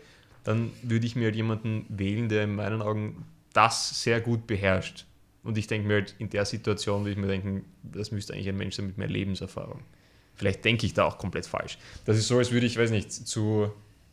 [0.45, 5.07] dann würde ich mir halt jemanden wählen, der in meinen Augen das sehr gut beherrscht.
[5.43, 8.49] Und ich denke mir halt, in der Situation würde ich mir denken, das müsste eigentlich
[8.49, 9.81] ein Mensch sein mit mehr Lebenserfahrung.
[10.35, 11.79] Vielleicht denke ich da auch komplett falsch.
[12.05, 13.71] Das ist so, als würde ich, weiß nicht, zu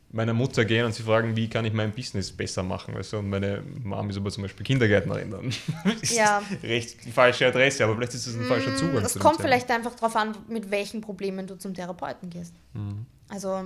[0.10, 2.96] meiner Mutter gehen und sie fragen, wie kann ich mein Business besser machen.
[2.96, 3.18] Weißt du?
[3.18, 5.32] Und meine Mom ist aber zum Beispiel Kindergärtnerin.
[5.32, 5.54] Dann
[6.02, 6.42] ist Ja.
[6.64, 9.04] recht die falsche Adresse, aber vielleicht ist das ein falscher Zugang.
[9.04, 12.54] Es kommt vielleicht einfach darauf an, mit welchen Problemen du zum Therapeuten gehst.
[12.74, 13.06] Mhm.
[13.28, 13.66] Also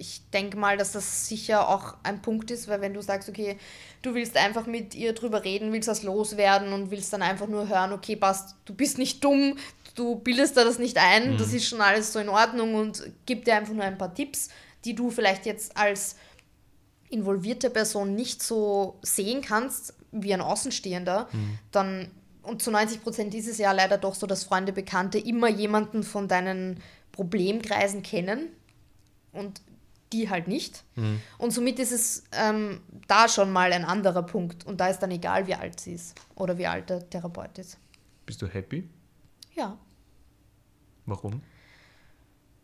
[0.00, 3.58] ich denke mal, dass das sicher auch ein Punkt ist, weil wenn du sagst, okay,
[4.00, 7.68] du willst einfach mit ihr drüber reden, willst das loswerden und willst dann einfach nur
[7.68, 9.58] hören, okay, passt, du bist nicht dumm,
[9.94, 13.44] du bildest da das nicht ein, das ist schon alles so in Ordnung und gib
[13.44, 14.48] dir einfach nur ein paar Tipps,
[14.86, 16.16] die du vielleicht jetzt als
[17.10, 21.28] involvierte Person nicht so sehen kannst wie ein Außenstehender,
[21.72, 22.10] dann
[22.42, 26.02] und zu 90 Prozent ist es ja leider doch so, dass Freunde, Bekannte immer jemanden
[26.02, 26.82] von deinen
[27.12, 28.48] Problemkreisen kennen
[29.32, 29.60] und
[30.12, 30.84] die halt nicht.
[31.38, 34.66] Und somit ist es ähm, da schon mal ein anderer Punkt.
[34.66, 37.78] Und da ist dann egal, wie alt sie ist oder wie alt der Therapeut ist.
[38.26, 38.88] Bist du happy?
[39.54, 39.76] Ja,
[41.06, 41.42] Warum?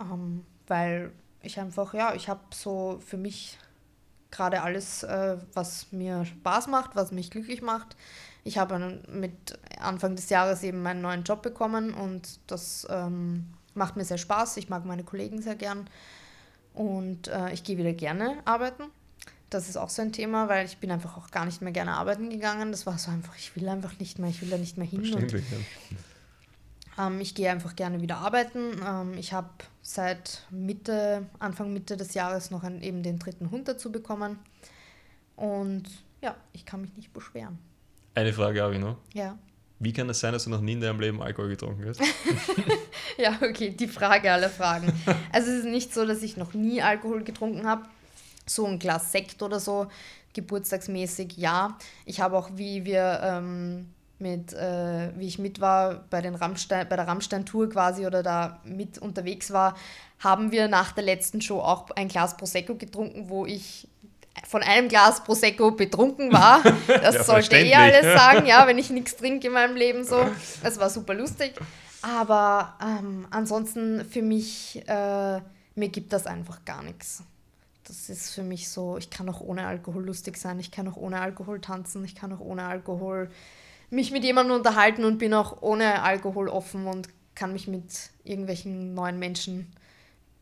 [0.00, 3.58] ähm, weil ich einfach, ja, ich habe so für mich
[4.30, 7.96] gerade alles, äh, was mir Spaß macht, was mich glücklich macht.
[8.44, 13.96] Ich habe mit Anfang des Jahres eben meinen neuen Job bekommen und das ähm, macht
[13.96, 14.56] mir sehr Spaß.
[14.58, 15.88] Ich mag meine Kollegen sehr gern
[16.76, 18.84] und äh, ich gehe wieder gerne arbeiten.
[19.50, 21.92] Das ist auch so ein Thema, weil ich bin einfach auch gar nicht mehr gerne
[21.92, 22.70] arbeiten gegangen.
[22.70, 25.00] Das war so einfach, ich will einfach nicht mehr, ich will da nicht mehr hin.
[25.00, 25.44] Und Verständlich.
[26.96, 27.06] Ja.
[27.06, 28.80] ähm, ich gehe einfach gerne wieder arbeiten.
[28.84, 29.48] Ähm, ich habe
[29.82, 34.38] seit Mitte, Anfang Mitte des Jahres noch einen, eben den dritten Hund dazu bekommen.
[35.36, 35.84] Und
[36.20, 37.58] ja, ich kann mich nicht beschweren.
[38.14, 38.98] Eine Frage habe ich noch.
[39.14, 39.38] Ja.
[39.78, 42.00] Wie kann es sein, dass du noch nie in deinem Leben Alkohol getrunken hast?
[43.18, 44.92] Ja, okay, die Frage aller Fragen.
[45.32, 47.82] Also es ist nicht so, dass ich noch nie Alkohol getrunken habe.
[48.46, 49.86] So ein Glas Sekt oder so,
[50.34, 51.76] geburtstagsmäßig, ja.
[52.04, 56.88] Ich habe auch, wie wir ähm, mit äh, wie ich mit war bei, den Rammstein,
[56.88, 59.76] bei der Rammstein-Tour quasi oder da mit unterwegs war,
[60.18, 63.88] haben wir nach der letzten Show auch ein Glas Prosecco getrunken, wo ich
[64.48, 66.62] von einem Glas Prosecco betrunken war.
[66.86, 70.26] Das ja, sollte eh alles sagen, ja, wenn ich nichts trinke in meinem Leben so.
[70.62, 71.54] Es war super lustig.
[72.02, 75.40] Aber ähm, ansonsten für mich, äh,
[75.74, 77.22] mir gibt das einfach gar nichts.
[77.84, 80.96] Das ist für mich so, ich kann auch ohne Alkohol lustig sein, ich kann auch
[80.96, 83.30] ohne Alkohol tanzen, ich kann auch ohne Alkohol
[83.90, 88.94] mich mit jemandem unterhalten und bin auch ohne Alkohol offen und kann mich mit irgendwelchen
[88.94, 89.72] neuen Menschen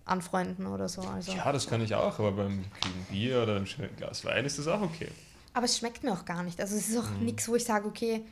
[0.04, 1.02] anfreunden oder so.
[1.02, 1.32] Also.
[1.32, 4.58] Ja, das kann ich auch, aber beim kühlen Bier oder einem schönen Glas Wein ist
[4.58, 5.08] das auch okay.
[5.54, 6.60] Aber es schmeckt mir auch gar nicht.
[6.60, 7.24] Also es ist auch mhm.
[7.24, 8.24] nichts, wo ich sage, okay,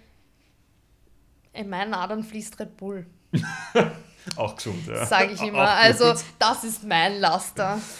[1.52, 3.06] in meinen Adern fließt Red Bull.
[4.36, 5.06] auch gesund, ja.
[5.06, 5.68] Sage ich immer.
[5.68, 7.80] Also das ist mein Laster.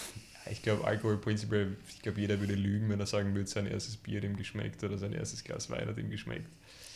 [0.51, 3.95] Ich glaube, Alkohol prinzipiell, ich glaube, jeder würde lügen, wenn er sagen würde, sein erstes
[3.95, 6.49] Bier dem geschmeckt oder sein erstes Glas Wein hat ihm geschmeckt.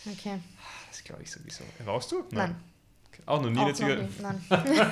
[0.06, 0.40] Okay.
[0.90, 1.64] Das glaube ich sowieso.
[1.86, 2.26] Rauchst du?
[2.32, 2.52] Nein.
[2.52, 2.56] Nein.
[3.26, 4.10] Auch noch nie eine Zigarette?
[4.22, 4.44] Nein.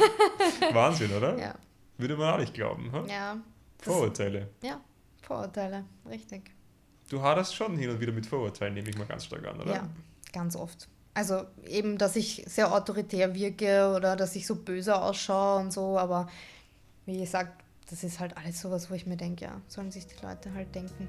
[0.73, 1.37] Wahnsinn, oder?
[1.37, 1.55] Ja.
[1.97, 2.91] Würde man auch nicht glauben.
[2.91, 3.07] Hm?
[3.07, 3.37] Ja.
[3.79, 4.49] Vorurteile.
[4.61, 4.81] Ja,
[5.21, 6.51] Vorurteile, richtig.
[7.09, 9.73] Du haderst schon hin und wieder mit Vorurteilen, nehme ich mal ganz stark an, oder?
[9.73, 9.89] Ja,
[10.33, 10.87] ganz oft.
[11.13, 15.97] Also eben, dass ich sehr autoritär wirke oder dass ich so böse ausschaue und so,
[15.97, 16.27] aber
[17.05, 20.25] wie gesagt, das ist halt alles sowas, wo ich mir denke, ja, sollen sich die
[20.25, 21.07] Leute halt denken.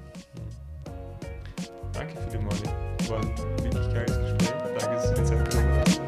[1.91, 3.09] Danke für die Molly.
[3.09, 4.53] War ein wirklich geiles Gespräch.
[4.79, 6.06] Danke, dass du die Zeit genommen hast.